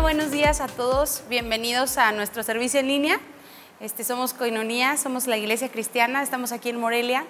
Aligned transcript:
Buenos 0.00 0.30
días 0.30 0.60
a 0.60 0.68
todos. 0.68 1.22
Bienvenidos 1.28 1.98
a 1.98 2.12
nuestro 2.12 2.42
servicio 2.42 2.80
en 2.80 2.88
línea. 2.88 3.20
Este, 3.78 4.04
somos 4.04 4.32
Coinonía, 4.32 4.96
somos 4.96 5.26
la 5.26 5.36
iglesia 5.36 5.70
cristiana, 5.70 6.22
estamos 6.22 6.50
aquí 6.50 6.70
en 6.70 6.80
Morelia. 6.80 7.26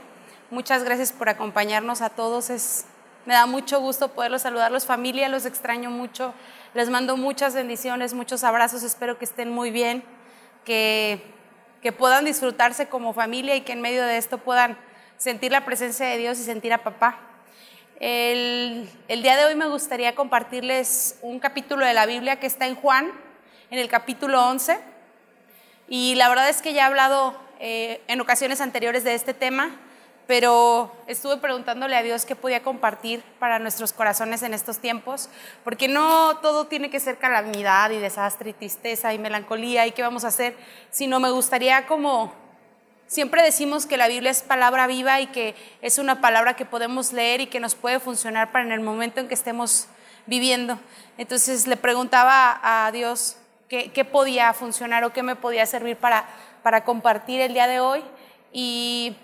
Muchas 0.51 0.85
gracias 0.85 1.13
por 1.13 1.29
acompañarnos 1.29 2.03
a 2.03 2.11
todos. 2.11 2.51
Es, 2.51 2.85
me 3.27 3.35
da 3.35 3.47
mucho 3.47 3.81
gusto 3.81 4.09
poderlos 4.13 4.43
saludarlos. 4.43 4.87
Familia, 4.87 5.29
los 5.29 5.45
extraño 5.45 5.91
mucho. 5.91 6.35
Les 6.73 6.89
mando 6.89 7.17
muchas 7.17 7.55
bendiciones, 7.55 8.15
muchos 8.15 8.45
abrazos. 8.45 8.85
Espero 8.85 9.19
que 9.19 9.25
estén 9.25 9.51
muy 9.51 9.71
bien, 9.71 10.05
que, 10.65 11.21
que 11.83 11.91
puedan 11.93 12.25
disfrutarse 12.25 12.89
como 12.89 13.13
familia 13.13 13.57
y 13.57 13.63
que 13.63 13.73
en 13.73 13.81
medio 13.81 14.05
de 14.05 14.19
esto 14.19 14.39
puedan 14.39 14.79
sentir 15.19 15.53
la 15.53 15.65
presencia 15.65 16.07
de 16.07 16.17
Dios 16.17 16.39
y 16.39 16.45
sentir 16.45 16.73
a 16.73 16.79
papá. 16.79 17.19
El, 18.05 18.89
día 19.09 19.37
de 19.37 19.45
hoy 19.45 19.55
me 19.55 19.69
gustaría 19.69 20.17
compartirles 20.17 21.21
un 21.23 21.39
capítulo 21.39 21.87
de 21.87 21.95
la 21.95 22.05
Biblia 22.05 22.41
que 22.41 22.49
está 22.49 22.67
en 22.67 22.75
Juan, 22.75 23.13
en 23.71 23.79
el 23.79 23.89
capítulo 23.89 24.45
11. 24.45 24.77
Y 25.87 26.17
la 26.17 26.29
verdad 26.29 26.49
es 26.49 26.63
que 26.63 26.73
ya 26.73 26.83
he 26.83 26.85
hablado 26.87 27.37
eh, 27.61 28.03
en 28.09 28.21
ocasiones 28.21 28.61
anteriores 28.61 29.05
de 29.05 29.15
este 29.15 29.35
tema, 29.35 29.77
pero 30.27 30.93
estuve 31.07 31.37
preguntándole 31.37 31.95
a 31.95 32.03
Dios 32.03 32.27
qué 32.27 32.35
podía 32.35 32.65
compartir 32.65 33.23
para 33.39 33.61
nuestros 33.61 33.93
corazones 33.93 34.43
en 34.43 34.53
estos 34.53 34.81
tiempos, 34.81 35.29
porque 35.63 35.87
no 35.87 36.39
todo 36.39 36.67
tiene 36.67 36.91
que 36.91 36.99
ser 36.99 37.19
calamidad 37.19 37.93
y 37.93 37.99
desastre 37.99 38.51
y 38.51 38.55
tristeza 38.55 39.15
y 39.15 39.21
melancolía 39.21 39.87
y 39.87 39.93
qué 39.93 40.03
vamos 40.03 40.25
a 40.25 40.29
hacer, 40.29 40.57
sino 40.91 41.21
me 41.21 41.31
gustaría 41.31 41.87
como 41.87 42.42
Siempre 43.13 43.43
decimos 43.43 43.85
que 43.85 43.99
la 43.99 44.09
Biblia 44.09 44.31
es 44.31 44.41
palabra 44.41 44.87
viva 44.87 45.21
y 45.21 45.27
que 45.27 45.55
es 45.83 45.99
una 45.99 46.23
palabra 46.23 46.57
que 46.57 46.65
podemos 46.65 47.13
leer 47.13 47.43
y 47.43 47.47
que 47.47 47.61
nos 47.61 47.75
puede 47.75 48.01
funcionar 48.01 48.53
para 48.53 48.65
en 48.65 48.73
el 48.73 48.81
momento 48.81 49.21
en 49.21 49.29
que 49.29 49.35
estemos 49.35 49.87
viviendo. 50.25 50.79
Entonces 51.19 51.67
le 51.67 51.77
preguntaba 51.77 52.59
a 52.63 52.91
Dios 52.91 53.37
qué, 53.69 54.07
podía 54.11 54.55
funcionar 54.55 55.05
o 55.05 55.13
qué 55.13 55.23
me 55.23 55.37
podía 55.37 55.67
servir 55.67 55.99
para, 55.99 56.25
para 56.63 56.85
compartir 56.85 57.43
el 57.43 57.53
día 57.53 57.67
de 57.67 57.81
hoy. 57.81 58.03
Y, 58.51 59.15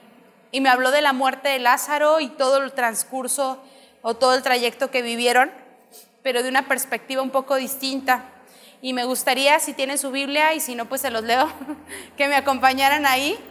y 0.53 0.61
me 0.61 0.69
habló 0.69 0.91
de 0.91 1.01
la 1.01 1.15
muerte 1.15 1.49
de 1.49 1.59
Lázaro 1.59 2.21
y 2.21 2.29
todo 2.29 2.63
el 2.63 2.73
transcurso 2.73 3.59
o 4.03 4.13
todo 4.13 4.35
el 4.35 4.43
trayecto 4.43 4.91
que 4.91 5.01
vivieron, 5.01 5.51
pero 6.23 6.43
de 6.43 6.51
una 6.51 6.69
perspectiva 6.69 7.23
un 7.23 7.31
poco 7.31 7.55
distinta. 7.55 8.25
Y 8.83 8.93
me 8.93 9.07
gustaría, 9.07 9.59
si 9.61 9.73
tienen 9.73 9.97
su 9.97 10.11
Biblia 10.11 10.53
y 10.53 10.61
si 10.61 10.75
no, 10.75 10.85
pues 10.85 11.01
se 11.01 11.11
los 11.11 11.25
leo, 11.25 11.51
que 12.19 12.29
me 12.29 12.37
acompañaran 12.37 13.07
ahí. 13.07 13.43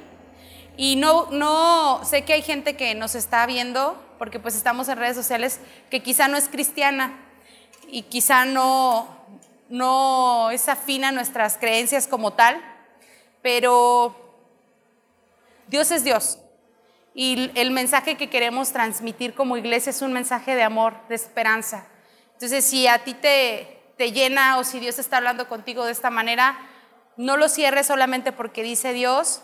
Y 0.78 0.96
no, 0.96 1.32
no, 1.32 2.02
sé 2.06 2.22
que 2.24 2.34
hay 2.34 2.44
gente 2.44 2.78
que 2.78 2.94
nos 2.94 3.16
está 3.16 3.48
viendo, 3.48 4.00
porque 4.20 4.40
pues 4.40 4.56
estamos 4.56 4.88
en 4.88 5.00
redes 5.00 5.16
sociales, 5.16 5.60
que 5.90 6.04
quizá 6.04 6.28
no 6.28 6.38
es 6.38 6.48
cristiana 6.48 7.20
y 7.88 8.04
quizá 8.04 8.46
no, 8.46 9.08
no 9.70 10.52
es 10.52 10.70
afina 10.70 11.10
a 11.10 11.12
nuestras 11.12 11.58
creencias 11.58 12.06
como 12.06 12.34
tal, 12.34 12.62
pero 13.42 14.16
Dios 15.68 15.90
es 15.90 16.04
Dios. 16.04 16.38
Y 17.16 17.50
el 17.56 17.72
mensaje 17.72 18.16
que 18.16 18.30
queremos 18.30 18.72
transmitir 18.72 19.34
como 19.34 19.58
iglesia 19.58 19.90
es 19.90 20.04
un 20.04 20.14
mensaje 20.14 20.54
de 20.54 20.62
amor, 20.62 20.94
de 21.10 21.16
esperanza. 21.16 21.88
Entonces, 22.34 22.64
si 22.64 22.86
a 22.86 23.04
ti 23.04 23.16
te, 23.16 23.82
te 23.98 24.12
llena 24.12 24.60
o 24.60 24.64
si 24.64 24.80
Dios 24.80 25.00
está 25.00 25.18
hablando 25.18 25.48
contigo 25.48 25.86
de 25.86 25.92
esta 25.92 26.12
manera, 26.12 26.56
no 27.16 27.36
lo 27.36 27.50
cierres 27.50 27.88
solamente 27.88 28.32
porque 28.32 28.62
dice 28.62 28.94
Dios, 28.94 29.42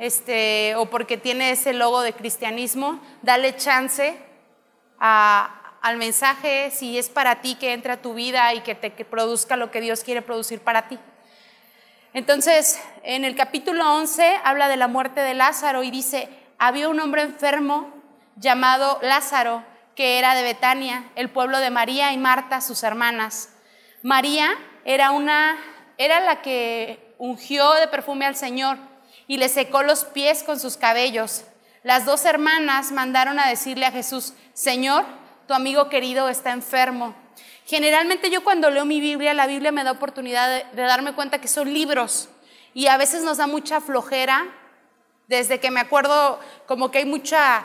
este, 0.00 0.74
o 0.76 0.86
porque 0.86 1.18
tiene 1.18 1.50
ese 1.50 1.74
logo 1.74 2.00
de 2.00 2.14
cristianismo, 2.14 3.00
dale 3.20 3.54
chance 3.54 4.16
al 4.98 5.96
mensaje 5.98 6.70
si 6.70 6.98
es 6.98 7.10
para 7.10 7.42
ti 7.42 7.54
que 7.56 7.74
entre 7.74 7.92
a 7.92 8.00
tu 8.02 8.14
vida 8.14 8.54
y 8.54 8.62
que 8.62 8.74
te 8.74 8.90
produzca 9.04 9.56
lo 9.56 9.70
que 9.70 9.82
Dios 9.82 10.02
quiere 10.02 10.22
producir 10.22 10.60
para 10.60 10.88
ti. 10.88 10.98
Entonces, 12.14 12.82
en 13.02 13.26
el 13.26 13.36
capítulo 13.36 13.94
11 13.94 14.40
habla 14.42 14.68
de 14.68 14.78
la 14.78 14.88
muerte 14.88 15.20
de 15.20 15.34
Lázaro 15.34 15.82
y 15.82 15.90
dice, 15.90 16.30
había 16.58 16.88
un 16.88 16.98
hombre 16.98 17.20
enfermo 17.20 17.92
llamado 18.36 18.98
Lázaro, 19.02 19.62
que 19.94 20.18
era 20.18 20.34
de 20.34 20.42
Betania, 20.42 21.10
el 21.14 21.28
pueblo 21.28 21.58
de 21.58 21.68
María 21.68 22.10
y 22.12 22.16
Marta, 22.16 22.62
sus 22.62 22.82
hermanas. 22.84 23.50
María 24.02 24.48
era 24.86 25.10
una 25.10 25.58
era 25.98 26.20
la 26.20 26.40
que 26.40 27.14
ungió 27.18 27.74
de 27.74 27.86
perfume 27.86 28.24
al 28.24 28.34
Señor 28.34 28.89
y 29.26 29.36
le 29.38 29.48
secó 29.48 29.82
los 29.82 30.04
pies 30.04 30.42
con 30.42 30.58
sus 30.58 30.76
cabellos. 30.76 31.44
Las 31.82 32.04
dos 32.04 32.24
hermanas 32.24 32.92
mandaron 32.92 33.38
a 33.38 33.48
decirle 33.48 33.86
a 33.86 33.92
Jesús, 33.92 34.34
Señor, 34.52 35.04
tu 35.46 35.54
amigo 35.54 35.88
querido 35.88 36.28
está 36.28 36.52
enfermo. 36.52 37.14
Generalmente 37.66 38.30
yo 38.30 38.44
cuando 38.44 38.70
leo 38.70 38.84
mi 38.84 39.00
Biblia, 39.00 39.32
la 39.32 39.46
Biblia 39.46 39.72
me 39.72 39.84
da 39.84 39.92
oportunidad 39.92 40.64
de, 40.72 40.82
darme 40.82 41.14
cuenta 41.14 41.40
que 41.40 41.48
son 41.48 41.72
libros 41.72 42.28
y 42.74 42.88
a 42.88 42.96
veces 42.96 43.22
nos 43.22 43.38
da 43.38 43.46
mucha 43.46 43.80
flojera. 43.80 44.46
Desde 45.28 45.60
que 45.60 45.70
me 45.70 45.78
acuerdo 45.78 46.40
como 46.66 46.90
que 46.90 46.98
hay 46.98 47.04
mucha 47.04 47.64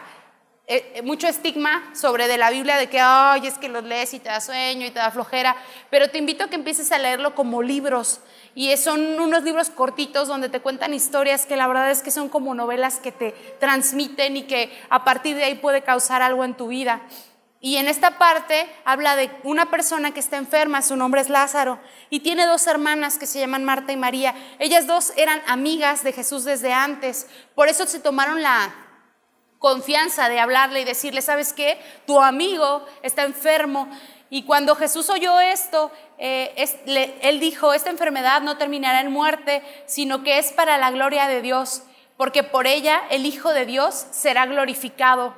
eh, 0.67 0.93
eh, 0.95 1.01
mucho 1.03 1.27
estigma 1.27 1.91
sobre 1.93 2.27
de 2.27 2.39
la 2.39 2.49
Biblia 2.49 2.77
de 2.77 2.87
que, 2.87 2.99
ay, 2.99 3.45
es 3.45 3.59
que 3.59 3.69
los 3.69 3.83
lees 3.83 4.15
y 4.15 4.19
te 4.19 4.29
da 4.29 4.41
sueño 4.41 4.87
y 4.87 4.89
te 4.89 4.97
da 4.97 5.11
flojera, 5.11 5.55
pero 5.91 6.09
te 6.09 6.17
invito 6.17 6.43
a 6.43 6.49
que 6.49 6.55
empieces 6.55 6.91
a 6.91 6.97
leerlo 6.97 7.35
como 7.35 7.61
libros. 7.61 8.19
Y 8.55 8.75
son 8.77 9.19
unos 9.19 9.43
libros 9.43 9.69
cortitos 9.69 10.27
donde 10.27 10.49
te 10.49 10.61
cuentan 10.61 10.95
historias 10.95 11.45
que 11.45 11.55
la 11.55 11.67
verdad 11.67 11.91
es 11.91 12.01
que 12.01 12.09
son 12.09 12.29
como 12.29 12.55
novelas 12.55 12.97
que 12.97 13.11
te 13.11 13.33
transmiten 13.59 14.37
y 14.37 14.43
que 14.43 14.75
a 14.89 15.03
partir 15.03 15.35
de 15.35 15.43
ahí 15.43 15.55
puede 15.55 15.83
causar 15.83 16.23
algo 16.23 16.43
en 16.43 16.55
tu 16.55 16.69
vida. 16.69 17.01
Y 17.61 17.77
en 17.77 17.87
esta 17.87 18.17
parte 18.17 18.67
habla 18.85 19.15
de 19.15 19.31
una 19.43 19.71
persona 19.71 20.13
que 20.13 20.19
está 20.19 20.37
enferma, 20.37 20.81
su 20.81 20.95
nombre 20.95 21.21
es 21.21 21.29
Lázaro, 21.29 21.79
y 22.09 22.19
tiene 22.19 22.45
dos 22.45 22.67
hermanas 22.67 23.17
que 23.17 23.25
se 23.25 23.39
llaman 23.39 23.63
Marta 23.63 23.91
y 23.91 23.97
María. 23.97 24.35
Ellas 24.59 24.87
dos 24.87 25.13
eran 25.15 25.41
amigas 25.47 26.03
de 26.03 26.13
Jesús 26.13 26.43
desde 26.43 26.73
antes, 26.73 27.27
por 27.55 27.67
eso 27.67 27.87
se 27.87 27.99
tomaron 27.99 28.43
la, 28.43 28.84
confianza 29.65 30.29
de 30.29 30.39
hablarle 30.39 30.81
y 30.81 30.83
decirle, 30.83 31.23
¿sabes 31.23 31.51
qué? 31.51 31.79
Tu 32.05 32.21
amigo 32.21 32.85
está 33.01 33.23
enfermo. 33.23 33.89
Y 34.29 34.43
cuando 34.43 34.75
Jesús 34.75 35.09
oyó 35.09 35.39
esto, 35.39 35.91
eh, 36.19 36.53
él 37.23 37.39
dijo, 37.39 37.73
esta 37.73 37.89
enfermedad 37.89 38.43
no 38.43 38.59
terminará 38.59 39.01
en 39.01 39.11
muerte, 39.11 39.63
sino 39.87 40.21
que 40.21 40.37
es 40.37 40.53
para 40.53 40.77
la 40.77 40.91
gloria 40.91 41.27
de 41.27 41.41
Dios, 41.41 41.81
porque 42.15 42.43
por 42.43 42.67
ella 42.67 43.01
el 43.09 43.25
Hijo 43.25 43.53
de 43.53 43.65
Dios 43.65 44.05
será 44.11 44.45
glorificado. 44.45 45.33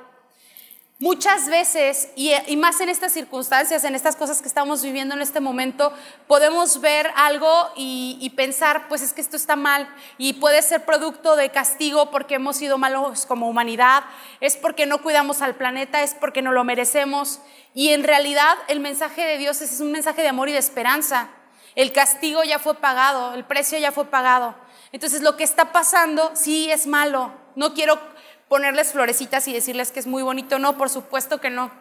Muchas 1.00 1.48
veces, 1.48 2.10
y, 2.16 2.34
más 2.58 2.82
en 2.82 2.90
estas 2.90 3.14
circunstancias, 3.14 3.84
en 3.84 3.94
estas 3.94 4.16
cosas 4.16 4.42
que 4.42 4.48
estamos 4.48 4.82
viviendo 4.82 5.14
en 5.14 5.22
este 5.22 5.40
momento, 5.40 5.94
podemos 6.26 6.82
ver 6.82 7.12
algo 7.16 7.70
y, 7.76 8.28
pensar, 8.36 8.88
pues 8.88 9.04
es 9.04 9.14
que 9.14 9.22
esto 9.22 9.36
está 9.36 9.56
mal 9.56 9.88
y 10.18 10.34
puede 10.34 10.60
ser 10.64 10.86
producto 10.86 11.36
de 11.36 11.52
castigo 11.52 12.10
porque 12.10 12.36
hemos 12.36 12.58
sido 12.58 12.80
malos 12.80 13.28
como 13.28 13.48
humanidad, 13.48 14.06
es 14.42 14.58
porque 14.58 14.88
no 14.88 15.04
cuidamos 15.04 15.44
al 15.44 15.54
planeta, 15.54 16.02
es 16.02 16.16
porque 16.16 16.42
no 16.42 16.52
lo 16.52 16.64
merecemos. 16.64 17.42
Y 17.76 17.90
en 17.90 18.04
realidad 18.04 18.58
el 18.68 18.80
mensaje 18.80 19.24
de 19.24 19.38
Dios 19.38 19.62
es 19.62 19.80
un 19.80 19.92
mensaje 19.92 20.24
de 20.24 20.30
amor 20.30 20.50
y 20.50 20.54
de 20.54 20.58
esperanza. 20.58 21.30
El 21.76 21.94
castigo 21.94 22.44
ya 22.44 22.58
fue 22.58 22.74
pagado, 22.74 23.36
el 23.36 23.46
precio 23.46 23.78
ya 23.78 23.92
fue 23.92 24.06
pagado. 24.06 24.56
Entonces 24.92 25.22
lo 25.22 25.38
que 25.38 25.44
está 25.44 25.72
pasando 25.72 26.32
sí 26.34 26.72
es 26.72 26.88
malo. 26.88 27.32
No 27.56 27.76
quiero 27.76 28.00
ponerles 28.48 28.92
florecitas 28.92 29.48
y 29.48 29.54
decirles 29.54 29.92
que 29.92 30.00
es 30.00 30.08
muy 30.08 30.24
bonito. 30.24 30.60
No, 30.60 30.78
por 30.78 30.90
supuesto 30.90 31.40
que 31.40 31.50
no. 31.50 31.72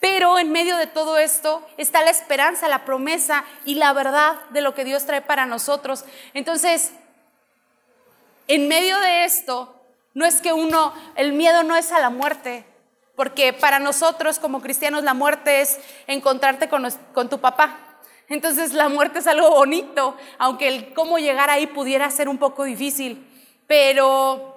Pero 0.00 0.38
en 0.38 0.52
medio 0.52 0.76
de 0.76 0.86
todo 0.86 1.18
esto 1.18 1.66
está 1.76 2.02
la 2.02 2.10
esperanza, 2.10 2.68
la 2.68 2.84
promesa 2.84 3.44
y 3.64 3.76
la 3.76 3.92
verdad 3.92 4.34
de 4.50 4.60
lo 4.60 4.74
que 4.74 4.84
Dios 4.84 5.06
trae 5.06 5.22
para 5.22 5.46
nosotros. 5.46 6.04
Entonces, 6.34 6.92
en 8.48 8.68
medio 8.68 8.98
de 9.00 9.24
esto, 9.24 9.74
no 10.12 10.26
es 10.26 10.40
que 10.40 10.52
uno, 10.52 10.92
el 11.16 11.32
miedo 11.32 11.62
no 11.62 11.74
es 11.74 11.90
a 11.90 12.00
la 12.00 12.10
muerte, 12.10 12.64
porque 13.16 13.52
para 13.52 13.78
nosotros 13.78 14.38
como 14.38 14.60
cristianos 14.60 15.04
la 15.04 15.14
muerte 15.14 15.60
es 15.60 15.78
encontrarte 16.06 16.68
con, 16.68 16.86
con 17.12 17.28
tu 17.30 17.40
papá. 17.40 17.78
Entonces 18.28 18.72
la 18.72 18.88
muerte 18.88 19.20
es 19.20 19.26
algo 19.26 19.50
bonito, 19.50 20.16
aunque 20.38 20.68
el 20.68 20.94
cómo 20.94 21.18
llegar 21.18 21.50
ahí 21.50 21.66
pudiera 21.66 22.10
ser 22.10 22.28
un 22.28 22.38
poco 22.38 22.64
difícil. 22.64 23.26
Pero 23.66 24.53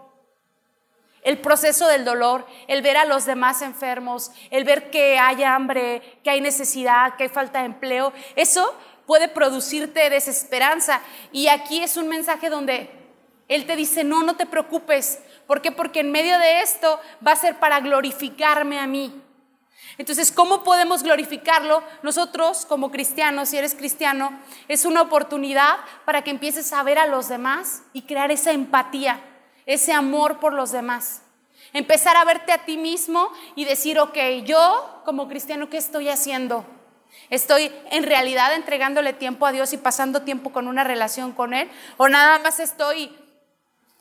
el 1.27 1.39
proceso 1.39 1.89
del 1.89 2.05
dolor, 2.05 2.47
el 2.69 2.81
ver 2.81 2.95
a 2.95 3.03
los 3.03 3.25
demás 3.25 3.61
enfermos, 3.61 4.31
el 4.49 4.63
ver 4.63 4.89
que 4.89 5.19
hay 5.19 5.43
hambre, 5.43 6.19
que 6.23 6.29
hay 6.29 6.39
necesidad, 6.39 7.17
que 7.17 7.23
hay 7.23 7.29
falta 7.29 7.59
de 7.59 7.65
empleo, 7.65 8.13
eso 8.37 8.73
puede 9.05 9.27
producirte 9.27 10.09
desesperanza. 10.09 11.01
Y 11.33 11.49
aquí 11.49 11.83
es 11.83 11.97
un 11.97 12.07
mensaje 12.07 12.49
donde 12.49 12.89
Él 13.49 13.65
te 13.65 13.75
dice, 13.75 14.05
no, 14.05 14.23
no 14.23 14.37
te 14.37 14.45
preocupes. 14.45 15.19
¿Por 15.47 15.61
qué? 15.61 15.73
Porque 15.73 15.99
en 15.99 16.13
medio 16.13 16.39
de 16.39 16.61
esto 16.61 16.97
va 17.25 17.33
a 17.33 17.35
ser 17.35 17.59
para 17.59 17.81
glorificarme 17.81 18.79
a 18.79 18.87
mí. 18.87 19.21
Entonces, 19.97 20.31
¿cómo 20.31 20.63
podemos 20.63 21.03
glorificarlo? 21.03 21.83
Nosotros 22.03 22.65
como 22.65 22.89
cristianos, 22.89 23.49
si 23.49 23.57
eres 23.57 23.75
cristiano, 23.75 24.39
es 24.69 24.85
una 24.85 25.01
oportunidad 25.01 25.75
para 26.05 26.21
que 26.21 26.31
empieces 26.31 26.71
a 26.71 26.83
ver 26.83 26.97
a 26.97 27.05
los 27.05 27.27
demás 27.27 27.83
y 27.91 28.03
crear 28.03 28.31
esa 28.31 28.53
empatía 28.53 29.19
ese 29.67 29.93
amor 29.93 30.39
por 30.39 30.53
los 30.53 30.71
demás. 30.71 31.21
Empezar 31.73 32.15
a 32.17 32.25
verte 32.25 32.51
a 32.51 32.65
ti 32.65 32.77
mismo 32.77 33.29
y 33.55 33.65
decir, 33.65 33.99
ok, 33.99 34.17
yo 34.45 35.01
como 35.05 35.27
cristiano, 35.27 35.69
¿qué 35.69 35.77
estoy 35.77 36.09
haciendo? 36.09 36.65
¿Estoy 37.29 37.71
en 37.91 38.03
realidad 38.03 38.55
entregándole 38.55 39.13
tiempo 39.13 39.45
a 39.45 39.51
Dios 39.51 39.73
y 39.73 39.77
pasando 39.77 40.21
tiempo 40.21 40.51
con 40.51 40.67
una 40.67 40.83
relación 40.83 41.33
con 41.33 41.53
Él? 41.53 41.69
¿O 41.97 42.07
nada 42.07 42.39
más 42.39 42.59
estoy 42.59 43.15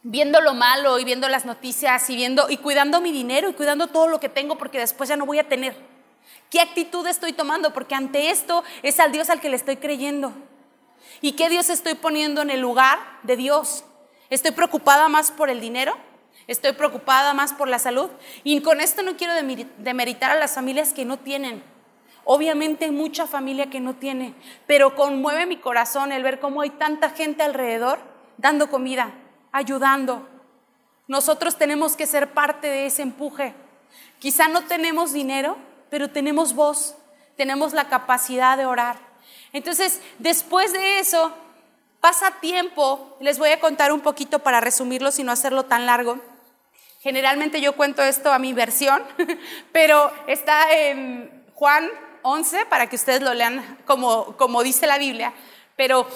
viendo 0.03 0.41
lo 0.41 0.55
malo 0.55 0.99
y 1.01 1.05
viendo 1.05 1.29
las 1.29 1.45
noticias 1.45 2.09
y 2.09 2.17
viendo 2.17 2.49
y 2.49 2.59
cuidando 2.59 3.01
mi 3.01 3.11
dinero 3.11 3.49
y 3.49 3.55
cuidando 3.55 3.89
todo 3.89 4.07
lo 4.07 4.21
que 4.21 4.29
tengo 4.29 4.57
porque 4.57 4.79
después 4.79 5.09
ya 5.09 5.17
no 5.17 5.27
voy 5.27 5.41
a 5.41 5.49
tener? 5.49 5.77
¿Qué 6.51 6.61
actitud 6.61 7.05
estoy 7.09 7.33
tomando? 7.33 7.73
Porque 7.73 7.97
ante 7.97 8.31
esto 8.31 8.63
es 8.83 9.01
al 9.01 9.11
Dios 9.11 9.29
al 9.29 9.41
que 9.41 9.49
le 9.49 9.57
estoy 9.57 9.77
creyendo. 9.77 10.33
¿Y 11.21 11.33
qué 11.33 11.49
Dios 11.49 11.71
estoy 11.71 11.95
poniendo 11.95 12.43
en 12.43 12.51
el 12.51 12.61
lugar 12.61 12.99
de 13.25 13.37
Dios? 13.37 13.85
¿Estoy 14.31 14.53
preocupada 14.53 15.09
más 15.09 15.31
por 15.31 15.51
el 15.51 15.61
dinero? 15.61 15.97
¿Estoy 16.47 16.73
preocupada 16.73 17.35
más 17.35 17.53
por 17.53 17.69
la 17.69 17.79
salud? 17.79 18.11
Y 18.45 18.61
con 18.61 18.81
esto 18.81 19.03
no 19.03 19.17
quiero 19.17 19.35
demeritar 19.79 20.31
a 20.31 20.37
las 20.37 20.55
familias 20.55 20.93
que 20.93 21.05
no 21.05 21.19
tienen. 21.19 21.63
Obviamente 22.25 22.87
hay 22.87 22.91
mucha 22.91 23.27
familia 23.27 23.71
que 23.71 23.81
no 23.81 23.95
tiene, 23.95 24.35
pero 24.67 24.97
conmueve 24.97 25.47
mi 25.47 25.59
corazón 25.59 26.11
el 26.11 26.25
ver 26.25 26.41
cómo 26.41 26.61
hay 26.61 26.71
tanta 26.71 27.11
gente 27.11 27.45
alrededor 27.45 28.01
dando 28.37 28.69
comida, 28.69 29.13
ayudando. 29.53 30.29
Nosotros 31.07 31.57
tenemos 31.57 31.97
que 31.97 32.07
ser 32.07 32.33
parte 32.33 32.67
de 32.67 32.87
ese 32.87 33.03
empuje. 33.03 33.55
Quizá 34.19 34.49
no 34.49 34.65
tenemos 34.65 35.13
dinero, 35.13 35.57
pero 35.89 36.11
tenemos 36.11 36.55
voz, 36.55 36.97
tenemos 37.37 37.73
la 37.73 37.89
capacidad 37.89 38.57
de 38.57 38.67
orar. 38.67 38.99
Entonces, 39.53 40.01
después 40.19 40.73
de 40.73 40.99
eso, 40.99 41.33
pasa 42.07 42.31
tiempo, 42.41 43.17
les 43.19 43.37
voy 43.37 43.51
a 43.51 43.59
contar 43.59 43.93
un 43.93 44.01
poquito 44.01 44.39
para 44.39 44.61
resumirlo, 44.61 45.11
y 45.19 45.25
no 45.25 45.33
hacerlo 45.33 45.65
tan 45.65 45.87
largo. 45.87 46.21
Generalmente 47.01 47.61
yo 47.61 47.73
cuento 47.73 48.01
esto 48.01 48.33
a 48.33 48.39
mi 48.39 48.53
versión, 48.53 49.03
pero 49.73 50.13
está 50.29 50.73
en 50.73 51.45
Juan 51.55 51.91
11 52.23 52.67
para 52.67 52.89
que 52.89 52.95
ustedes 52.95 53.23
lo 53.23 53.35
lean 53.35 53.79
como, 53.87 54.37
como 54.37 54.63
dice 54.63 54.87
la 54.87 54.99
Biblia, 54.99 55.35
pero 55.75 56.07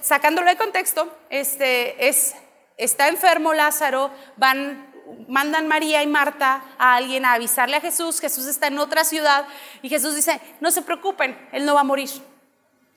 sacándolo 0.00 0.48
de 0.48 0.56
contexto, 0.56 1.08
este, 1.30 2.08
es, 2.08 2.34
está 2.76 3.06
enfermo 3.06 3.54
Lázaro, 3.54 4.10
van, 4.36 4.92
mandan 5.28 5.68
María 5.68 6.02
y 6.02 6.08
Marta 6.08 6.64
a 6.76 6.96
alguien 6.96 7.24
a 7.24 7.34
avisarle 7.34 7.76
a 7.76 7.80
Jesús, 7.80 8.18
Jesús 8.18 8.46
está 8.46 8.66
en 8.66 8.80
otra 8.80 9.04
ciudad 9.04 9.46
y 9.80 9.88
Jesús 9.88 10.16
dice, 10.16 10.40
no 10.58 10.72
se 10.72 10.82
preocupen, 10.82 11.38
él 11.52 11.64
no 11.64 11.74
va 11.74 11.82
a 11.82 11.84
morir. 11.84 12.10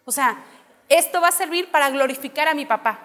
O 0.03 0.11
sea, 0.11 0.43
esto 0.89 1.21
va 1.21 1.29
a 1.29 1.31
servir 1.31 1.69
para 1.71 1.89
glorificar 1.89 2.47
a 2.47 2.53
mi 2.53 2.65
papá. 2.65 2.99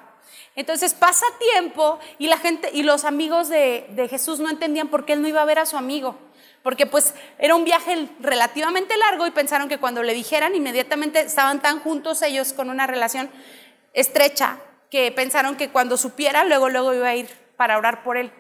Entonces 0.55 0.95
pasa 0.95 1.27
tiempo 1.53 1.99
y 2.19 2.27
la 2.27 2.39
gente 2.39 2.71
y 2.73 2.83
los 2.83 3.05
amigos 3.05 3.49
de, 3.49 4.07
Jesús 4.11 4.39
no 4.39 4.51
entendían 4.51 4.89
por 4.89 5.05
qué 5.05 5.15
él 5.15 5.23
no 5.23 5.29
iba 5.29 5.43
a 5.43 5.47
ver 5.47 5.59
a 5.59 5.67
su 5.67 5.77
amigo 5.77 6.17
porque 6.63 6.87
pues 6.87 7.15
era 7.39 7.57
un 7.57 7.65
viaje 7.65 8.09
relativamente 8.21 8.97
largo 8.97 9.27
y 9.27 9.33
pensaron 9.33 9.69
que 9.69 9.79
cuando 9.79 10.05
le 10.05 10.15
dijeran 10.15 10.55
inmediatamente 10.55 11.21
estaban 11.21 11.61
tan 11.61 11.81
juntos 11.81 12.23
ellos 12.23 12.53
con 12.53 12.71
una 12.71 12.87
relación 12.87 13.31
estrecha 13.95 14.59
que 14.89 15.11
pensaron 15.11 15.57
que 15.57 15.71
cuando 15.71 15.97
supiera 15.97 16.45
luego 16.45 16.69
luego 16.69 16.95
iba 16.95 17.09
a 17.09 17.17
ir 17.17 17.29
para 17.57 17.79
orar 17.79 18.03
por 18.03 18.17
él. 18.17 18.31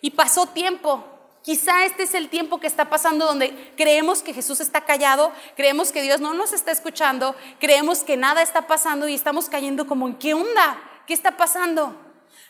Y 0.00 0.10
pasó 0.10 0.46
tiempo. 0.46 1.04
Quizá 1.46 1.84
este 1.84 2.02
es 2.02 2.14
el 2.14 2.28
tiempo 2.28 2.58
que 2.58 2.66
está 2.66 2.90
pasando 2.90 3.24
donde 3.24 3.72
creemos 3.76 4.20
que 4.20 4.34
Jesús 4.34 4.58
está 4.58 4.80
callado, 4.80 5.30
creemos 5.54 5.92
que 5.92 6.02
Dios 6.02 6.20
no 6.20 6.34
nos 6.34 6.52
está 6.52 6.72
escuchando, 6.72 7.36
creemos 7.60 8.02
que 8.02 8.16
nada 8.16 8.42
está 8.42 8.66
pasando 8.66 9.06
y 9.06 9.14
estamos 9.14 9.48
cayendo 9.48 9.86
como 9.86 10.08
en 10.08 10.16
qué 10.16 10.34
onda, 10.34 10.76
qué 11.06 11.14
está 11.14 11.36
pasando. 11.36 11.94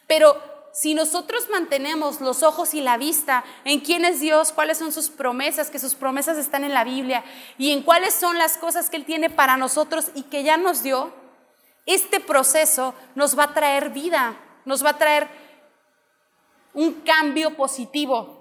Pero 0.06 0.42
si 0.72 0.94
nosotros 0.94 1.50
mantenemos 1.50 2.22
los 2.22 2.42
ojos 2.42 2.72
y 2.72 2.80
la 2.80 2.96
vista 2.96 3.44
en 3.66 3.80
quién 3.80 4.06
es 4.06 4.20
Dios, 4.20 4.50
cuáles 4.50 4.78
son 4.78 4.92
sus 4.92 5.10
promesas, 5.10 5.68
que 5.68 5.78
sus 5.78 5.94
promesas 5.94 6.38
están 6.38 6.64
en 6.64 6.72
la 6.72 6.84
Biblia, 6.84 7.22
y 7.58 7.72
en 7.72 7.82
cuáles 7.82 8.14
son 8.14 8.38
las 8.38 8.56
cosas 8.56 8.88
que 8.88 8.96
Él 8.96 9.04
tiene 9.04 9.28
para 9.28 9.58
nosotros 9.58 10.06
y 10.14 10.22
que 10.22 10.42
ya 10.42 10.56
nos 10.56 10.82
dio, 10.82 11.12
este 11.84 12.18
proceso 12.18 12.94
nos 13.14 13.38
va 13.38 13.44
a 13.44 13.52
traer 13.52 13.90
vida, 13.90 14.38
nos 14.64 14.82
va 14.82 14.88
a 14.88 14.98
traer 14.98 15.28
un 16.72 16.94
cambio 17.02 17.54
positivo. 17.56 18.35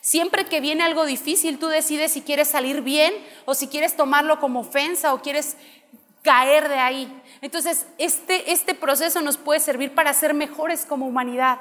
Siempre 0.00 0.44
que 0.46 0.60
viene 0.60 0.82
algo 0.82 1.04
difícil, 1.06 1.58
tú 1.58 1.68
decides 1.68 2.12
si 2.12 2.22
quieres 2.22 2.48
salir 2.48 2.82
bien 2.82 3.14
o 3.44 3.54
si 3.54 3.68
quieres 3.68 3.96
tomarlo 3.96 4.38
como 4.40 4.60
ofensa 4.60 5.14
o 5.14 5.22
quieres 5.22 5.56
caer 6.22 6.68
de 6.68 6.78
ahí. 6.78 7.22
Entonces, 7.42 7.86
este, 7.98 8.52
este 8.52 8.74
proceso 8.74 9.20
nos 9.20 9.36
puede 9.36 9.60
servir 9.60 9.94
para 9.94 10.12
ser 10.14 10.34
mejores 10.34 10.86
como 10.86 11.06
humanidad, 11.06 11.60